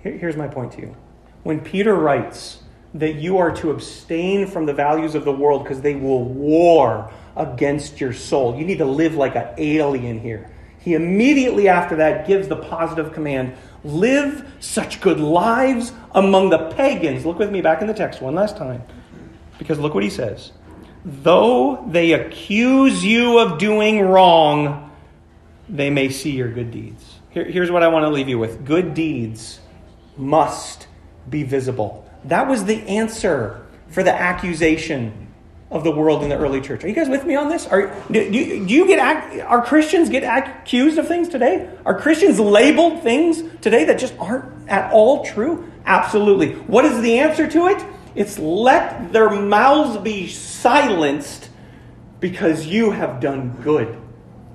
[0.01, 0.97] Here's my point to you.
[1.43, 2.63] When Peter writes
[2.95, 7.13] that you are to abstain from the values of the world because they will war
[7.37, 10.51] against your soul, you need to live like an alien here.
[10.79, 17.25] He immediately after that gives the positive command live such good lives among the pagans.
[17.25, 18.83] Look with me back in the text one last time.
[19.59, 20.53] Because look what he says
[21.05, 24.91] though they accuse you of doing wrong,
[25.69, 27.19] they may see your good deeds.
[27.33, 29.59] Here, here's what I want to leave you with good deeds
[30.17, 30.87] must
[31.29, 32.09] be visible.
[32.25, 35.29] That was the answer for the accusation
[35.71, 36.85] of the world in the early church.
[36.85, 37.67] Are you guys with me on this?
[37.67, 41.71] Are do, do you get are Christians get accused of things today?
[41.87, 45.73] Are Christians labeled things today that just aren't at all true?
[45.87, 46.55] Absolutely.
[46.55, 47.83] What is the answer to it?
[48.15, 51.49] It's let their mouths be silenced
[52.21, 54.02] because you have done good.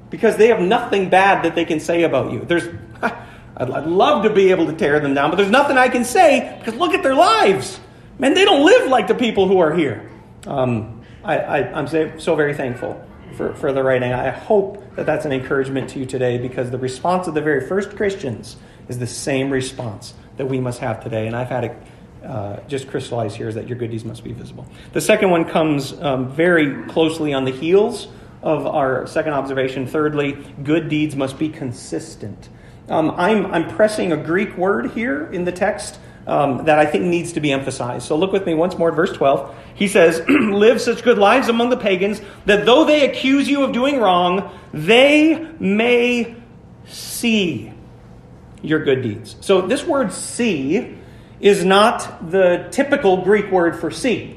[0.10, 2.46] Because they have nothing bad that they can say about you.
[2.46, 2.68] There's
[3.58, 6.56] I'd, love to be able to tear them down, but there's nothing I can say
[6.60, 7.80] because look at their lives.
[8.20, 10.10] Man, they don't live like the people who are here.
[10.46, 11.88] Um, I, am
[12.20, 13.04] so very thankful
[13.36, 14.14] for, for the writing.
[14.14, 17.68] I hope that that's an encouragement to you today because the response of the very
[17.68, 18.56] first Christians
[18.88, 21.28] is the same response that we must have today.
[21.28, 21.78] And I've had it
[22.24, 24.66] uh, just crystallized here is that your good deeds must be visible.
[24.94, 28.08] The second one comes um, very closely on the heels
[28.48, 29.86] of our second observation.
[29.88, 30.32] Thirdly,
[30.64, 32.48] good deeds must be consistent.
[32.88, 37.04] Um, I'm, I'm pressing a Greek word here in the text um, that I think
[37.04, 38.08] needs to be emphasized.
[38.08, 39.54] So look with me once more at verse 12.
[39.76, 43.74] He says, Live such good lives among the pagans that though they accuse you of
[43.74, 46.38] doing wrong, they may
[46.86, 47.74] see
[48.62, 49.36] your good deeds.
[49.42, 50.98] So this word see
[51.42, 54.37] is not the typical Greek word for see.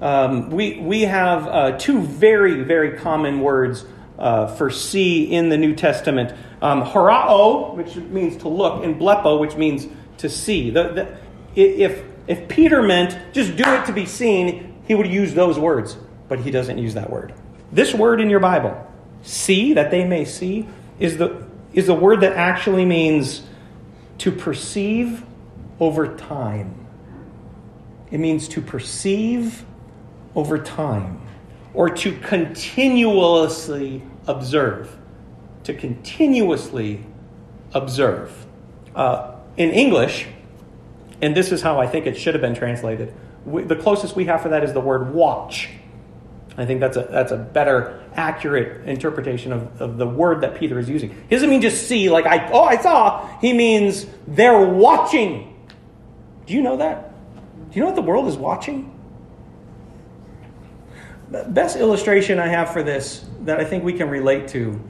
[0.00, 3.84] Um, we, we have uh, two very, very common words
[4.18, 9.38] uh, for see in the New Testament um, horao, which means to look, and blepo,
[9.38, 9.86] which means
[10.18, 10.70] to see.
[10.70, 11.18] The, the,
[11.54, 15.96] if, if Peter meant just do it to be seen, he would use those words,
[16.28, 17.34] but he doesn't use that word.
[17.72, 18.86] This word in your Bible,
[19.22, 23.42] see, that they may see, is the, is the word that actually means
[24.18, 25.24] to perceive
[25.78, 26.86] over time.
[28.10, 29.64] It means to perceive
[30.34, 31.20] over time
[31.74, 34.96] or to continuously observe.
[35.64, 37.04] To continuously
[37.72, 38.46] observe.
[38.94, 40.26] Uh, in English,
[41.22, 43.14] and this is how I think it should have been translated.
[43.44, 45.68] We, the closest we have for that is the word watch.
[46.56, 50.78] I think that's a, that's a better, accurate interpretation of, of the word that Peter
[50.78, 51.10] is using.
[51.10, 53.26] He doesn't mean just see, like, I, oh, I saw.
[53.38, 55.56] He means they're watching.
[56.46, 57.12] Do you know that?
[57.70, 58.99] Do you know what the world is watching?
[61.30, 64.80] Best illustration I have for this that I think we can relate to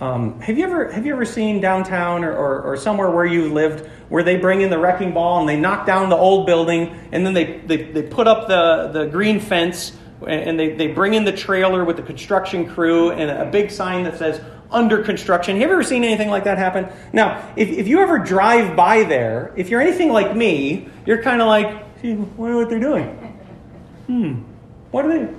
[0.00, 3.52] um, have you ever have you ever seen downtown or, or, or, somewhere where you
[3.52, 6.94] lived where they bring in the wrecking ball and they knock down the old building
[7.12, 9.92] and then they, they, they put up the, the green fence
[10.26, 14.02] and they, they bring in the trailer with the construction crew and a big sign
[14.02, 15.56] that says under construction.
[15.60, 16.88] Have you ever seen anything like that happen?
[17.12, 21.40] Now, if, if you ever drive by there, if you're anything like me, you're kind
[21.40, 21.84] of like,
[22.36, 23.06] wonder what they're doing.
[24.06, 24.42] Hmm,
[24.90, 25.34] what are they?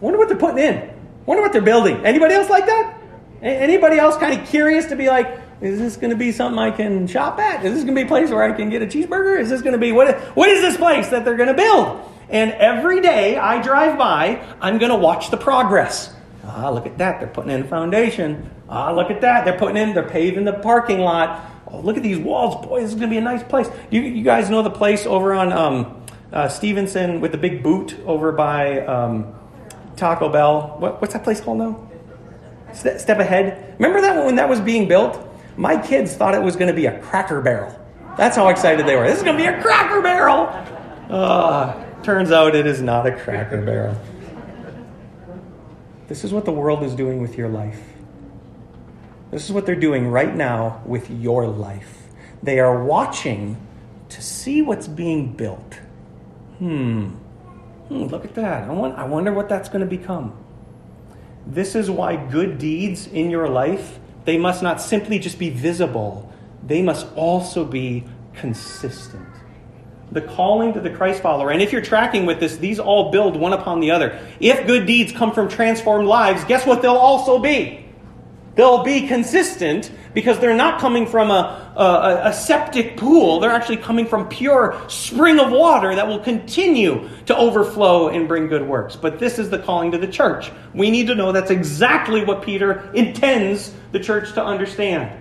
[0.00, 0.90] Wonder what they're putting in.
[1.26, 2.04] Wonder what they're building.
[2.04, 3.00] Anybody else like that?
[3.42, 6.70] Anybody else kind of curious to be like, is this going to be something I
[6.70, 7.64] can shop at?
[7.64, 9.38] Is this going to be a place where I can get a cheeseburger?
[9.38, 10.18] Is this going to be what?
[10.36, 12.00] What is this place that they're going to build?
[12.30, 16.14] And every day I drive by, I'm going to watch the progress.
[16.44, 17.20] Ah, look at that.
[17.20, 18.50] They're putting in foundation.
[18.68, 19.44] Ah, look at that.
[19.44, 21.44] They're putting in, they're paving the parking lot.
[21.66, 22.64] Oh, look at these walls.
[22.66, 23.68] Boy, this is going to be a nice place.
[23.90, 27.96] You, you guys know the place over on um, uh, Stevenson with the big boot
[28.06, 29.34] over by um,
[30.00, 30.76] Taco Bell?
[30.78, 31.86] What, what's that place called now?
[32.72, 33.74] step ahead.
[33.78, 35.18] Remember that when that was being built?
[35.56, 37.76] My kids thought it was going to be a cracker barrel.
[38.16, 39.06] That's how excited they were.
[39.06, 40.46] This is going to be a cracker barrel.
[41.10, 43.96] Uh, turns out it is not a cracker barrel.
[46.08, 47.82] This is what the world is doing with your life.
[49.30, 52.08] This is what they're doing right now with your life.
[52.42, 53.56] They are watching
[54.08, 55.74] to see what's being built.
[56.58, 57.10] Hmm.
[57.90, 58.68] Hmm look at that.
[58.68, 60.36] I, want, I wonder what that's going to become.
[61.46, 66.32] This is why good deeds in your life, they must not simply just be visible,
[66.64, 69.26] they must also be consistent.
[70.12, 73.36] The calling to the Christ follower, and if you're tracking with this, these all build
[73.36, 74.18] one upon the other.
[74.40, 77.86] If good deeds come from transformed lives, guess what they'll also be?
[78.56, 83.40] They'll be consistent because they're not coming from a, a, a, septic pool.
[83.40, 88.48] They're actually coming from pure spring of water that will continue to overflow and bring
[88.48, 88.96] good works.
[88.96, 90.50] But this is the calling to the church.
[90.74, 95.16] We need to know that's exactly what Peter intends the church to understand.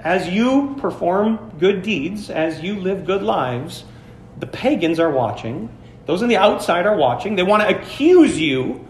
[0.00, 3.84] As you perform good deeds, as you live good lives,
[4.38, 5.68] the pagans are watching.
[6.06, 7.36] Those on the outside are watching.
[7.36, 8.86] They want to accuse you,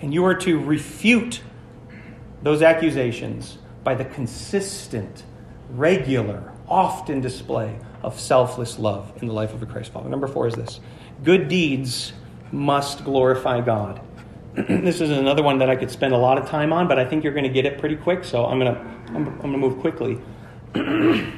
[0.00, 1.40] and you are to refute
[2.42, 5.24] those accusations by the consistent,
[5.70, 10.08] regular, often display of selfless love in the life of a Christ follower.
[10.08, 10.80] Number four is this
[11.22, 12.12] good deeds
[12.50, 14.00] must glorify God.
[14.54, 17.04] this is another one that I could spend a lot of time on, but I
[17.04, 18.80] think you're going to get it pretty quick, so I'm going to
[19.14, 20.18] I'm, I'm going to move quickly.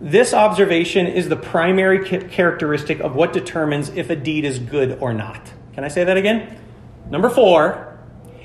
[0.00, 5.12] this observation is the primary characteristic of what determines if a deed is good or
[5.12, 5.52] not.
[5.74, 6.58] Can I say that again?
[7.10, 7.91] Number four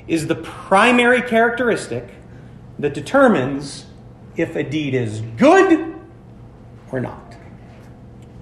[0.08, 2.08] is the primary characteristic
[2.78, 3.86] that determines
[4.36, 5.94] if a deed is good
[6.90, 7.36] or not.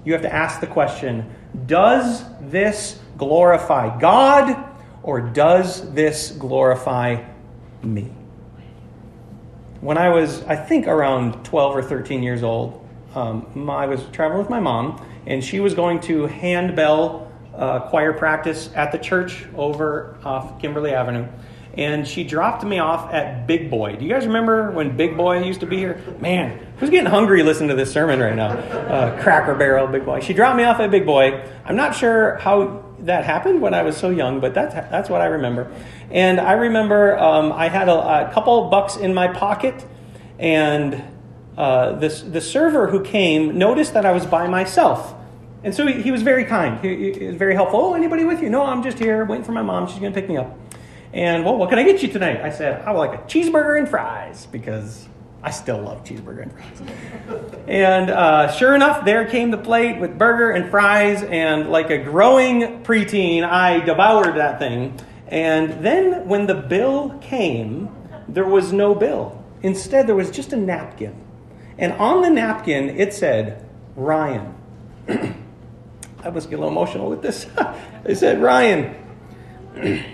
[0.05, 1.29] You have to ask the question
[1.65, 4.63] Does this glorify God
[5.03, 7.23] or does this glorify
[7.83, 8.11] me?
[9.81, 14.39] When I was, I think, around 12 or 13 years old, um, I was traveling
[14.39, 19.45] with my mom, and she was going to handbell uh, choir practice at the church
[19.55, 21.27] over off Kimberly Avenue
[21.77, 23.95] and she dropped me off at Big Boy.
[23.95, 26.01] Do you guys remember when Big Boy used to be here?
[26.19, 28.49] Man, who's getting hungry listening to this sermon right now?
[28.49, 30.19] Uh, Cracker Barrel, Big Boy.
[30.21, 31.47] She dropped me off at Big Boy.
[31.65, 35.21] I'm not sure how that happened when I was so young, but that's that's what
[35.21, 35.71] I remember.
[36.09, 39.85] And I remember um, I had a, a, couple bucks in my pocket,
[40.39, 41.03] and
[41.57, 45.13] uh, this the server who came noticed that I was by myself.
[45.63, 46.79] And so he, he was very kind.
[46.79, 47.79] He, he was very helpful.
[47.79, 48.49] Oh, anybody with you?
[48.49, 49.87] No, I'm just here waiting for my mom.
[49.87, 50.55] She's going to pick me up.
[51.17, 52.41] And, well, what can I get you tonight?
[52.41, 55.07] I said, I would like a cheeseburger and fries because
[55.41, 57.55] I still love cheeseburger and fries.
[57.67, 61.97] and uh, sure enough, there came the plate with burger and fries, and like a
[61.97, 64.99] growing preteen, I devoured that thing.
[65.27, 67.89] And then when the bill came,
[68.27, 69.43] there was no bill.
[69.63, 71.19] Instead, there was just a napkin.
[71.79, 74.53] And on the napkin, it said, Ryan.
[75.07, 77.47] I must get a little emotional with this.
[78.05, 80.13] it said, Ryan.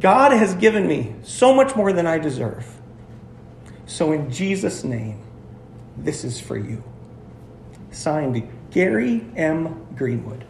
[0.00, 2.66] God has given me so much more than I deserve.
[3.86, 5.22] So, in Jesus' name,
[5.96, 6.84] this is for you.
[7.90, 9.86] Signed Gary M.
[9.96, 10.44] Greenwood.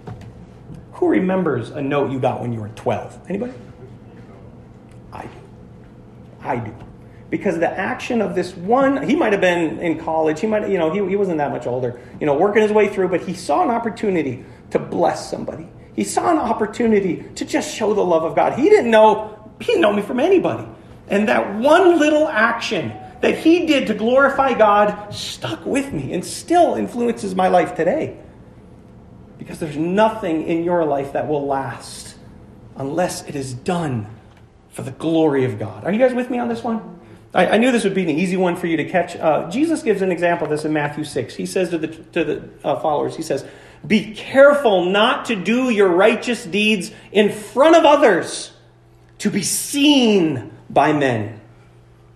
[0.95, 3.27] Who remembers a note you got when you were 12?
[3.29, 3.55] Anybody?
[5.13, 5.29] I do.
[6.41, 6.75] I do.
[7.31, 10.79] Because the action of this one, he might have been in college, he might, you
[10.79, 13.35] know, he, he wasn't that much older, you know, working his way through, but he
[13.35, 15.69] saw an opportunity to bless somebody.
[15.95, 18.59] He saw an opportunity to just show the love of God.
[18.59, 20.67] He didn't know he didn't know me from anybody.
[21.09, 26.25] And that one little action that he did to glorify God stuck with me and
[26.25, 28.17] still influences my life today.
[29.39, 32.17] Because there's nothing in your life that will last
[32.77, 34.07] unless it is done
[34.71, 35.85] for the glory of God.
[35.85, 37.01] Are you guys with me on this one?
[37.35, 39.17] I, I knew this would be an easy one for you to catch.
[39.17, 41.35] Uh, Jesus gives an example of this in Matthew 6.
[41.35, 43.45] He says to the, to the uh, followers, He says,
[43.87, 48.53] Be careful not to do your righteous deeds in front of others
[49.19, 51.41] to be seen by men.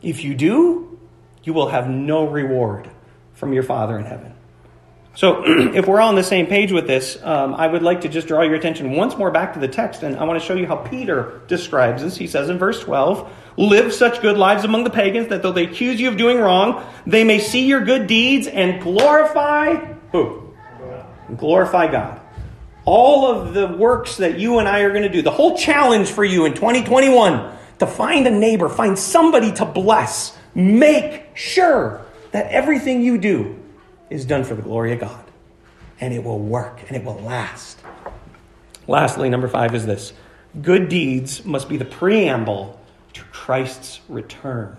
[0.03, 0.99] If you do,
[1.45, 2.91] you will have no reward
[3.35, 4.35] from your Father in heaven.
[5.15, 8.09] So, if we're all on the same page with this, um, I would like to
[8.09, 10.55] just draw your attention once more back to the text, and I want to show
[10.55, 12.17] you how Peter describes this.
[12.17, 15.65] He says in verse 12, Live such good lives among the pagans that though they
[15.65, 19.75] accuse you of doing wrong, they may see your good deeds and glorify
[20.13, 20.55] who?
[21.37, 22.22] Glorify God
[22.85, 26.11] all of the works that you and I are going to do, the whole challenge
[26.11, 32.51] for you in 2021 to find a neighbor, find somebody to bless, make sure that
[32.51, 33.59] everything you do
[34.11, 35.25] is done for the glory of God.
[36.01, 37.81] And it will work and it will last.
[38.89, 40.13] Lastly, number five is this
[40.61, 42.81] good deeds must be the preamble
[43.15, 44.77] to Christ's return.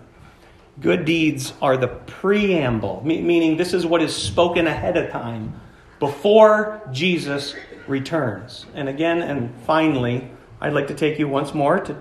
[0.81, 5.59] Good deeds are the preamble, meaning this is what is spoken ahead of time
[5.99, 7.55] before Jesus
[7.87, 8.65] returns.
[8.73, 10.29] And again, and finally,
[10.61, 11.97] I'd like to take you once more to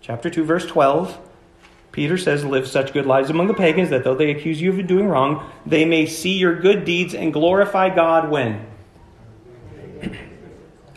[0.00, 1.18] chapter 2, verse 12.
[1.92, 4.86] Peter says, Live such good lives among the pagans that though they accuse you of
[4.86, 8.66] doing wrong, they may see your good deeds and glorify God when?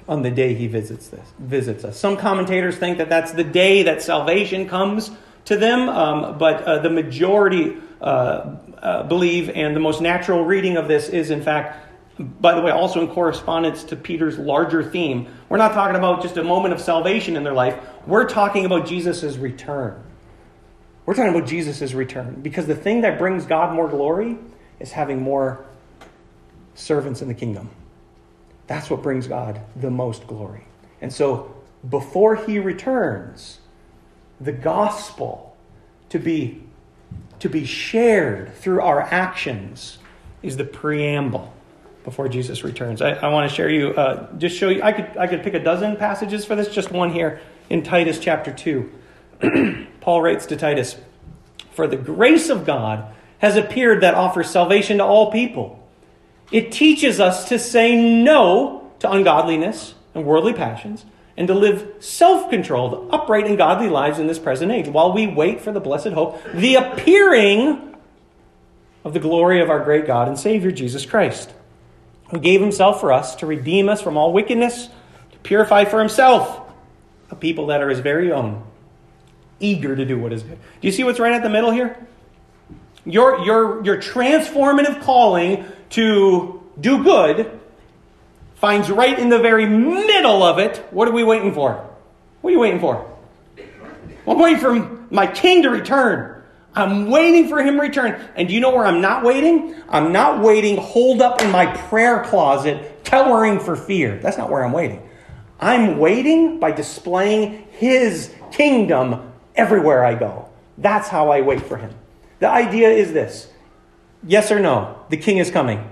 [0.07, 1.97] On the day he visits this, visits us.
[1.97, 5.11] Some commentators think that that's the day that salvation comes
[5.45, 10.77] to them, um, but uh, the majority uh, uh, believe, and the most natural reading
[10.77, 11.90] of this is, in fact,
[12.23, 15.27] by the way, also in correspondence to Peter's larger theme.
[15.49, 17.77] We're not talking about just a moment of salvation in their life.
[18.07, 20.01] We're talking about Jesus' return.
[21.05, 24.37] We're talking about Jesus' return because the thing that brings God more glory
[24.79, 25.65] is having more
[26.75, 27.69] servants in the kingdom.
[28.67, 30.65] That's what brings God the most glory.
[31.01, 31.55] And so,
[31.89, 33.59] before he returns,
[34.39, 35.55] the gospel
[36.09, 36.61] to be,
[37.39, 39.97] to be shared through our actions
[40.43, 41.51] is the preamble
[42.03, 43.01] before Jesus returns.
[43.01, 44.81] I, I want to share you, uh, just show you.
[44.81, 46.67] I could I could pick a dozen passages for this.
[46.69, 48.91] Just one here in Titus chapter two.
[50.01, 50.95] Paul writes to Titus,
[51.71, 55.79] "For the grace of God has appeared that offers salvation to all people.
[56.51, 62.49] It teaches us to say no to ungodliness and worldly passions, and to live self
[62.49, 66.09] controlled, upright, and godly lives in this present age, while we wait for the blessed
[66.09, 67.95] hope, the appearing
[69.03, 71.51] of the glory of our great God and Savior, Jesus Christ,
[72.31, 74.87] who gave himself for us to redeem us from all wickedness,
[75.31, 76.61] to purify for himself
[77.29, 78.63] a people that are his very own,
[79.59, 80.57] eager to do what is good.
[80.81, 82.07] Do you see what's right at the middle here?
[83.05, 87.59] Your, your, your transformative calling to do good
[88.55, 90.77] finds right in the very middle of it.
[90.91, 91.89] What are we waiting for?
[92.41, 93.07] What are you waiting for?
[94.27, 94.73] I'm waiting for
[95.09, 96.40] my king to return.
[96.73, 98.21] I'm waiting for him to return.
[98.35, 99.75] And do you know where I'm not waiting?
[99.89, 104.17] I'm not waiting holed up in my prayer closet, cowering for fear.
[104.19, 105.07] That's not where I'm waiting.
[105.59, 110.49] I'm waiting by displaying his kingdom everywhere I go.
[110.77, 111.93] That's how I wait for him.
[112.39, 113.51] The idea is this
[114.23, 115.03] yes or no?
[115.09, 115.87] The king is coming.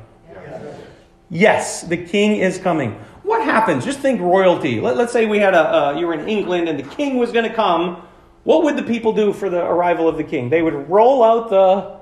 [1.30, 2.94] Yes, the king is coming.
[3.22, 3.86] What happens?
[3.86, 4.82] Just think royalty.
[4.82, 7.32] Let, us say we had a, uh, you were in England and the king was
[7.32, 8.02] going to come.
[8.44, 10.50] What would the people do for the arrival of the king?
[10.50, 12.00] They would roll out the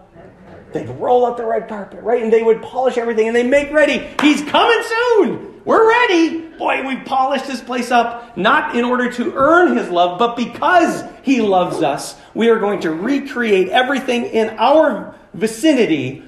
[0.73, 2.21] they'd roll out the red carpet, right?
[2.21, 4.05] And they would polish everything and they make ready.
[4.21, 5.61] He's coming soon.
[5.65, 6.47] We're ready.
[6.57, 11.03] Boy, We've polished this place up not in order to earn his love, but because
[11.23, 12.15] he loves us.
[12.33, 16.23] We are going to recreate everything in our vicinity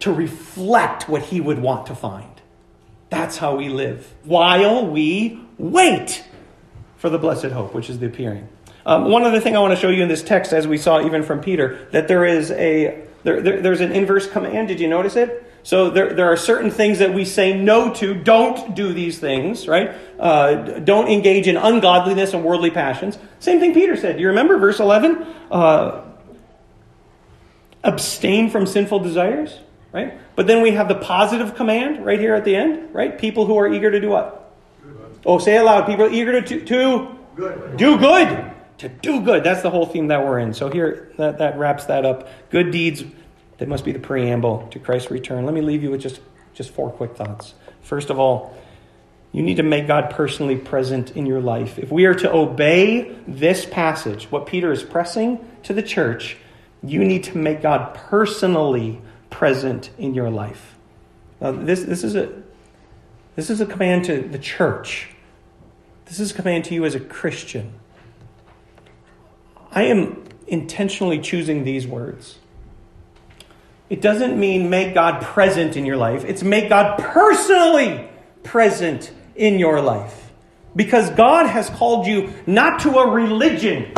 [0.00, 2.30] to reflect what he would want to find.
[3.10, 6.24] That's how we live while we wait
[6.96, 8.48] for the blessed hope, which is the appearing.
[8.86, 11.04] Um, one other thing I want to show you in this text, as we saw
[11.04, 14.68] even from Peter, that there is a there, there, there's an inverse command.
[14.68, 15.42] Did you notice it?
[15.64, 18.14] So there, there are certain things that we say no to.
[18.14, 19.94] Don't do these things, right?
[20.18, 23.18] Uh, don't engage in ungodliness and worldly passions.
[23.40, 24.16] Same thing Peter said.
[24.16, 25.26] Do you remember verse 11?
[25.50, 26.02] Uh,
[27.82, 29.58] abstain from sinful desires
[29.96, 30.20] right?
[30.34, 33.18] But then we have the positive command right here at the end, right?
[33.18, 34.52] People who are eager to do what?
[35.24, 35.86] Oh, say it loud.
[35.86, 37.76] People are eager to, to good.
[37.78, 38.52] do good.
[38.78, 39.42] To do good.
[39.42, 40.52] That's the whole theme that we're in.
[40.52, 42.28] So here, that, that wraps that up.
[42.50, 43.04] Good deeds,
[43.58, 45.44] that must be the preamble to Christ's return.
[45.46, 46.20] Let me leave you with just,
[46.52, 47.54] just four quick thoughts.
[47.80, 48.54] First of all,
[49.32, 51.78] you need to make God personally present in your life.
[51.78, 56.36] If we are to obey this passage, what Peter is pressing to the church,
[56.82, 59.00] you need to make God personally
[59.30, 60.76] present in your life.
[61.40, 62.32] Now, this, this, is a,
[63.34, 65.08] this is a command to the church.
[66.06, 67.74] This is a command to you as a Christian.
[69.76, 72.38] I am intentionally choosing these words.
[73.90, 78.08] It doesn't mean make God present in your life, it's make God personally
[78.42, 80.32] present in your life.
[80.74, 83.92] Because God has called you not to a religion.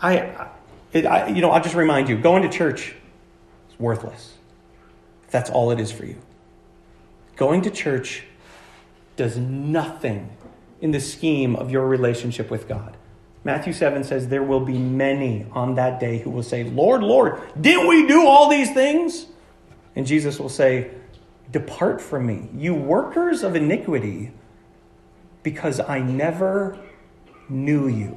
[0.00, 0.48] I,
[0.92, 2.94] it, I you know, I'll just remind you going to church
[3.70, 4.34] is worthless.
[5.30, 6.16] That's all it is for you.
[7.36, 8.24] Going to church
[9.16, 10.34] does nothing
[10.80, 12.96] in the scheme of your relationship with God.
[13.44, 17.40] Matthew 7 says, There will be many on that day who will say, Lord, Lord,
[17.60, 19.26] didn't we do all these things?
[19.96, 20.90] And Jesus will say,
[21.50, 24.32] Depart from me, you workers of iniquity,
[25.42, 26.78] because I never
[27.48, 28.16] knew you.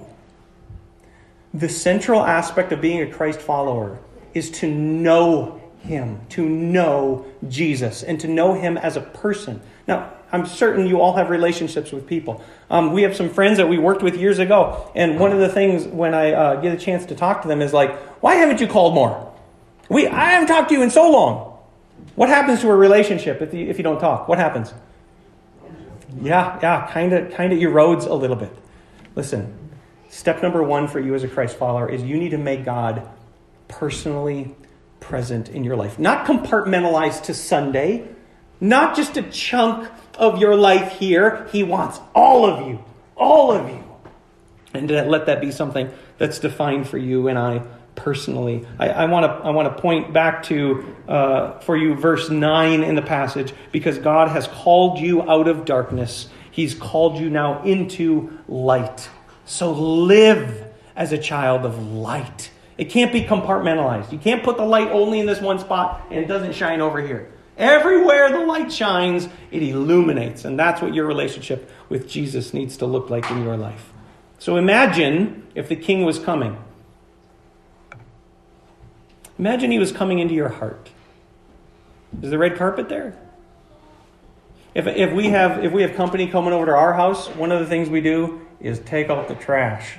[1.53, 3.99] The central aspect of being a Christ follower
[4.33, 9.61] is to know him, to know Jesus, and to know him as a person.
[9.87, 12.43] Now, I'm certain you all have relationships with people.
[12.69, 15.47] Um, we have some friends that we worked with years ago, and one of the
[15.47, 18.59] things when I uh, get a chance to talk to them is like, "Why haven't
[18.59, 19.33] you called more?
[19.87, 21.57] We I haven't talked to you in so long.
[22.15, 24.27] What happens to a relationship if you, if you don't talk?
[24.27, 24.73] What happens?
[26.21, 28.51] Yeah, yeah, kind of kind of erodes a little bit.
[29.15, 29.57] Listen,
[30.09, 33.07] step number one for you as a Christ follower is you need to make God
[33.69, 34.53] personally
[34.99, 35.97] present in your life.
[35.97, 38.07] Not compartmentalized to Sunday,
[38.59, 41.47] not just a chunk of your life here.
[41.51, 42.83] He wants all of you,
[43.15, 43.83] all of you.
[44.73, 47.63] And let that be something that's defined for you and I
[47.95, 48.65] personally.
[48.77, 52.95] I want to I want to point back to uh, for you verse nine in
[52.95, 56.27] the passage because God has called you out of darkness.
[56.51, 59.09] He's called you now into light.
[59.45, 62.51] So live as a child of light.
[62.77, 64.11] It can't be compartmentalized.
[64.11, 67.01] You can't put the light only in this one spot and it doesn't shine over
[67.01, 67.31] here.
[67.57, 70.45] Everywhere the light shines, it illuminates.
[70.45, 73.91] And that's what your relationship with Jesus needs to look like in your life.
[74.39, 76.57] So imagine if the king was coming.
[79.39, 80.89] Imagine he was coming into your heart.
[82.21, 83.17] Is the red carpet there?
[84.73, 87.61] If, if, we have, if we have company coming over to our house, one of
[87.61, 89.97] the things we do is take out the trash.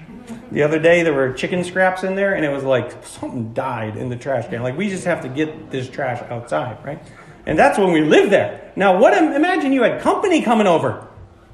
[0.50, 3.96] The other day there were chicken scraps in there, and it was like something died
[3.96, 4.62] in the trash can.
[4.62, 7.00] Like we just have to get this trash outside, right?
[7.46, 8.72] And that's when we lived there.
[8.76, 11.08] Now, what imagine you had company coming over.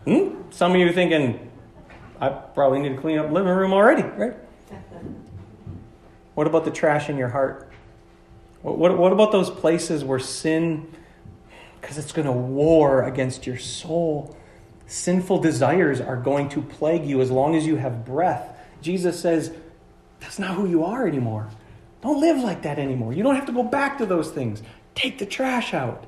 [0.07, 0.51] Hmm?
[0.51, 1.51] Some of you thinking,
[2.21, 4.35] I probably need to clean up living room already, right?
[6.35, 7.71] What about the trash in your heart?
[8.63, 10.91] What, what, what about those places where sin,
[11.81, 14.37] because it's going to war against your soul,
[14.87, 18.57] sinful desires are going to plague you as long as you have breath?
[18.81, 19.53] Jesus says,
[20.21, 21.49] that's not who you are anymore.
[22.01, 23.13] Don't live like that anymore.
[23.13, 24.63] You don't have to go back to those things.
[24.95, 26.07] Take the trash out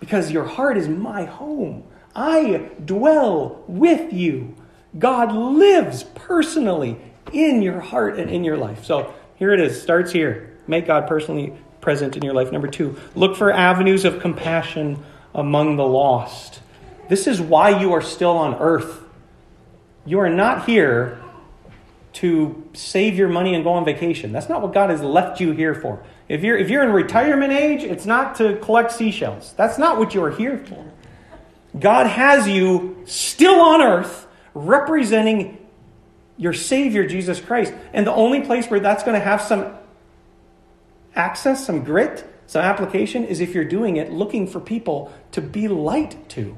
[0.00, 1.84] because your heart is my home.
[2.14, 4.54] I dwell with you.
[4.98, 6.96] God lives personally
[7.32, 8.84] in your heart and in your life.
[8.84, 9.80] So here it is.
[9.80, 10.56] Starts here.
[10.66, 12.52] Make God personally present in your life.
[12.52, 15.02] Number two, look for avenues of compassion
[15.34, 16.60] among the lost.
[17.08, 19.02] This is why you are still on earth.
[20.06, 21.20] You are not here
[22.14, 24.32] to save your money and go on vacation.
[24.32, 26.02] That's not what God has left you here for.
[26.28, 29.54] If you're, if you're in retirement age, it's not to collect seashells.
[29.56, 30.84] That's not what you are here for.
[31.78, 35.58] God has you still on earth representing
[36.36, 37.74] your Savior, Jesus Christ.
[37.92, 39.74] And the only place where that's going to have some
[41.14, 45.68] access, some grit, some application is if you're doing it looking for people to be
[45.68, 46.56] light to.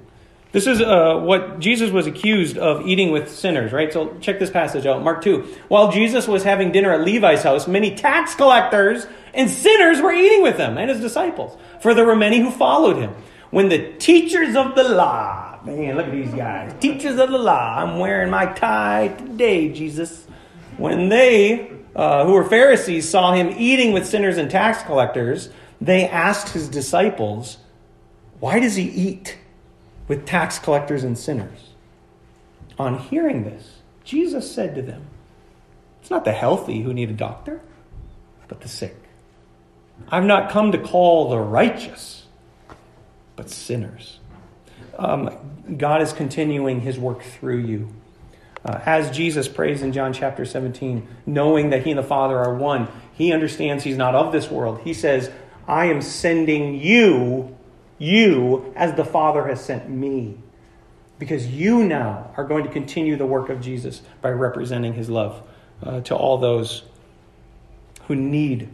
[0.52, 3.92] This is uh, what Jesus was accused of eating with sinners, right?
[3.92, 5.42] So check this passage out, Mark 2.
[5.68, 9.06] While Jesus was having dinner at Levi's house, many tax collectors
[9.36, 12.96] and sinners were eating with him and his disciples, for there were many who followed
[12.96, 13.14] him.
[13.50, 17.76] When the teachers of the law, man, look at these guys, teachers of the law,
[17.78, 20.26] I'm wearing my tie today, Jesus.
[20.78, 26.08] When they, uh, who were Pharisees, saw him eating with sinners and tax collectors, they
[26.08, 27.58] asked his disciples,
[28.40, 29.38] Why does he eat
[30.08, 31.70] with tax collectors and sinners?
[32.78, 35.06] On hearing this, Jesus said to them,
[36.00, 37.60] It's not the healthy who need a doctor,
[38.48, 39.05] but the sick.
[40.08, 42.16] I've not come to call the righteous
[43.36, 44.18] but sinners.
[44.98, 45.30] Um,
[45.76, 47.92] God is continuing his work through you.
[48.64, 52.54] Uh, as Jesus prays in John chapter 17, knowing that he and the Father are
[52.54, 54.80] one, he understands he's not of this world.
[54.82, 55.30] He says,
[55.68, 57.56] I am sending you,
[57.98, 60.38] you, as the Father has sent me.
[61.18, 65.42] Because you now are going to continue the work of Jesus by representing his love
[65.82, 66.82] uh, to all those
[68.08, 68.68] who need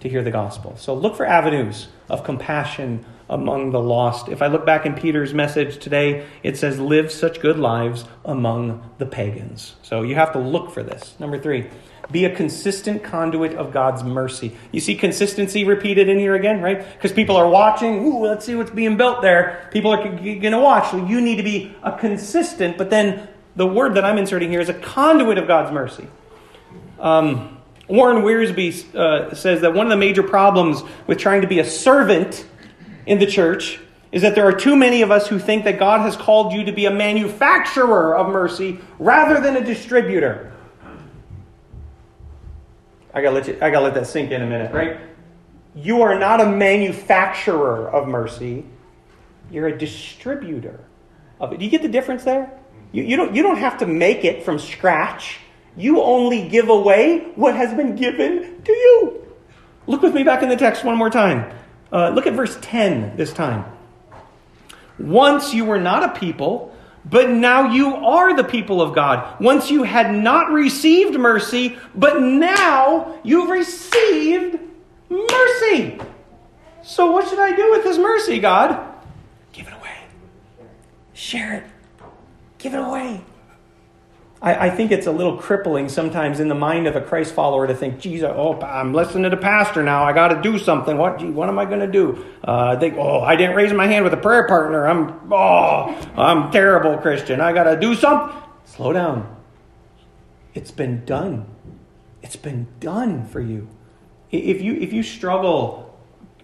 [0.00, 0.76] to hear the gospel.
[0.76, 4.28] So look for avenues of compassion among the lost.
[4.28, 8.88] If I look back in Peter's message today, it says, Live such good lives among
[8.98, 9.76] the pagans.
[9.82, 11.14] So you have to look for this.
[11.18, 11.68] Number three,
[12.10, 14.56] be a consistent conduit of God's mercy.
[14.72, 16.78] You see consistency repeated in here again, right?
[16.94, 18.06] Because people are watching.
[18.06, 19.68] Ooh, let's see what's being built there.
[19.72, 20.92] People are going to watch.
[20.94, 24.70] You need to be a consistent, but then the word that I'm inserting here is
[24.70, 26.06] a conduit of God's mercy.
[26.98, 27.57] Um,
[27.88, 31.64] Warren Wiersbe uh, says that one of the major problems with trying to be a
[31.64, 32.46] servant
[33.06, 33.80] in the church
[34.12, 36.64] is that there are too many of us who think that God has called you
[36.64, 40.52] to be a manufacturer of mercy rather than a distributor.
[43.12, 45.00] I gotta let I gotta let that sink in a minute, right?
[45.74, 48.64] You are not a manufacturer of mercy.
[49.50, 50.84] You're a distributor
[51.40, 51.58] of it.
[51.58, 52.58] Do you get the difference there?
[52.92, 55.38] You, you, don't, you don't have to make it from scratch.
[55.78, 59.26] You only give away what has been given to you.
[59.86, 61.50] Look with me back in the text one more time.
[61.92, 63.64] Uh, look at verse 10 this time.
[64.98, 66.74] Once you were not a people,
[67.04, 69.40] but now you are the people of God.
[69.40, 74.58] Once you had not received mercy, but now you've received
[75.08, 75.98] mercy.
[76.82, 78.84] So, what should I do with this mercy, God?
[79.52, 79.96] Give it away.
[81.14, 81.64] Share it.
[82.58, 83.22] Give it away.
[84.40, 87.66] I, I, think it's a little crippling sometimes in the mind of a Christ follower
[87.66, 90.04] to think, Jesus, oh, I'm listening to the pastor now.
[90.04, 90.96] I got to do something.
[90.96, 92.24] What, gee, what am I going to do?
[92.44, 94.86] Uh, think, oh, I didn't raise my hand with a prayer partner.
[94.86, 97.40] I'm, oh, I'm terrible Christian.
[97.40, 98.36] I got to do something.
[98.64, 99.36] Slow down.
[100.54, 101.46] It's been done.
[102.22, 103.68] It's been done for you.
[104.30, 105.87] If you if you struggle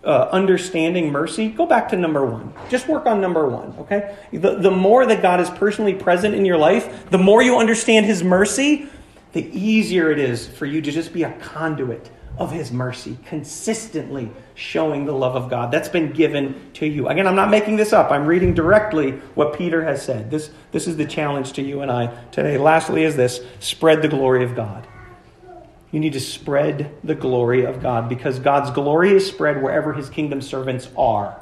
[0.04, 2.52] uh, understanding mercy, go back to number one.
[2.68, 4.16] Just work on number one, okay?
[4.32, 8.06] The, the more that God is personally present in your life, the more you understand
[8.06, 8.88] His mercy,
[9.32, 14.30] the easier it is for you to just be a conduit of His mercy, consistently
[14.54, 17.08] showing the love of God that's been given to you.
[17.08, 18.10] Again, I'm not making this up.
[18.10, 20.30] I'm reading directly what Peter has said.
[20.30, 22.58] This, this is the challenge to you and I today.
[22.58, 24.86] Lastly, is this spread the glory of God.
[25.94, 30.10] You need to spread the glory of God because God's glory is spread wherever his
[30.10, 31.40] kingdom servants are.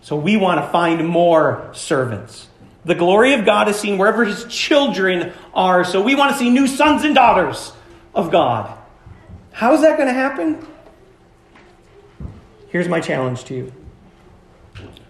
[0.00, 2.48] So we want to find more servants.
[2.86, 5.84] The glory of God is seen wherever his children are.
[5.84, 7.74] So we want to see new sons and daughters
[8.14, 8.78] of God.
[9.50, 10.66] How is that going to happen?
[12.68, 13.72] Here's my challenge to you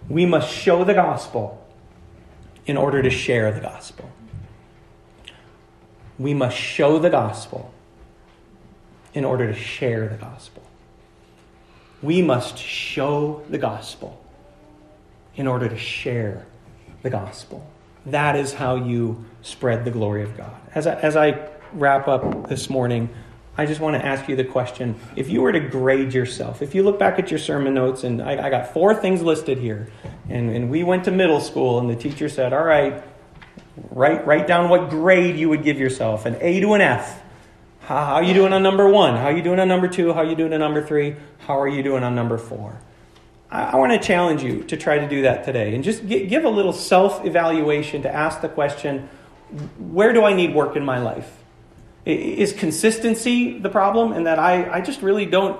[0.09, 1.65] We must show the gospel
[2.65, 4.11] in order to share the gospel.
[6.19, 7.72] We must show the gospel
[9.13, 10.63] in order to share the gospel.
[12.01, 14.19] We must show the gospel
[15.35, 16.45] in order to share
[17.01, 17.65] the gospel.
[18.05, 20.55] That is how you spread the glory of God.
[20.75, 23.09] As I, as I wrap up this morning,
[23.57, 26.73] I just want to ask you the question if you were to grade yourself, if
[26.73, 29.89] you look back at your sermon notes, and I, I got four things listed here,
[30.27, 33.03] and, and we went to middle school, and the teacher said, All right,
[33.91, 37.22] write, write down what grade you would give yourself an A to an F.
[37.83, 39.17] How, how are you doing on number one?
[39.17, 40.13] How are you doing on number two?
[40.13, 41.17] How are you doing on number three?
[41.39, 42.79] How are you doing on number four?
[43.51, 46.45] I, I want to challenge you to try to do that today and just give
[46.45, 49.09] a little self evaluation to ask the question
[49.77, 51.29] where do I need work in my life?
[52.05, 55.59] Is consistency the problem and that I, I just really don't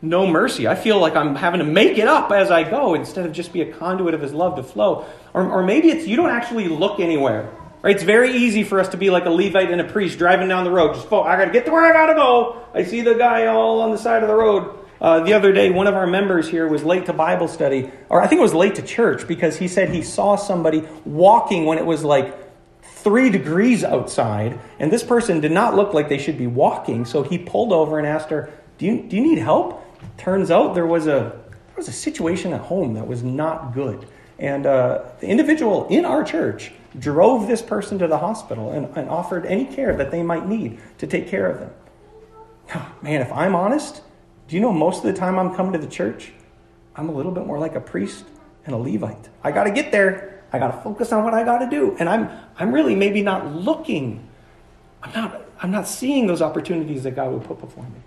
[0.00, 0.68] know mercy?
[0.68, 3.52] I feel like I'm having to make it up as I go instead of just
[3.52, 5.04] be a conduit of His love to flow.
[5.34, 7.52] Or, or maybe it's you don't actually look anywhere.
[7.86, 7.94] Right?
[7.94, 10.64] It's very easy for us to be like a Levite and a priest driving down
[10.64, 10.94] the road.
[10.94, 12.66] Just, oh, I got to get to where I got to go.
[12.74, 14.76] I see the guy all on the side of the road.
[15.00, 18.20] Uh, the other day, one of our members here was late to Bible study, or
[18.20, 21.78] I think it was late to church because he said he saw somebody walking when
[21.78, 22.36] it was like
[22.82, 27.04] three degrees outside, and this person did not look like they should be walking.
[27.04, 29.80] So he pulled over and asked her, "Do you do you need help?"
[30.18, 34.08] Turns out there was a there was a situation at home that was not good,
[34.40, 39.08] and uh, the individual in our church drove this person to the hospital and, and
[39.08, 41.70] offered any care that they might need to take care of them.
[43.02, 44.02] Man, if I'm honest,
[44.48, 46.32] do you know most of the time I'm coming to the church,
[46.94, 48.24] I'm a little bit more like a priest
[48.64, 49.28] and a Levite.
[49.44, 51.96] I got to get there I got to focus on what I got to do.
[51.98, 54.26] And I'm, I'm really maybe not looking.
[55.02, 58.00] I'm not, I'm not seeing those opportunities that God would put before me.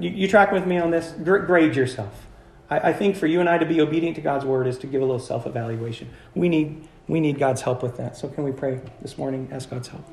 [0.00, 1.12] You, you track with me on this?
[1.22, 2.26] Grade yourself.
[2.70, 4.86] I, I think for you and I to be obedient to God's word is to
[4.86, 6.10] give a little self evaluation.
[6.34, 8.16] We need, we need God's help with that.
[8.16, 9.48] So can we pray this morning?
[9.50, 10.04] Ask God's help.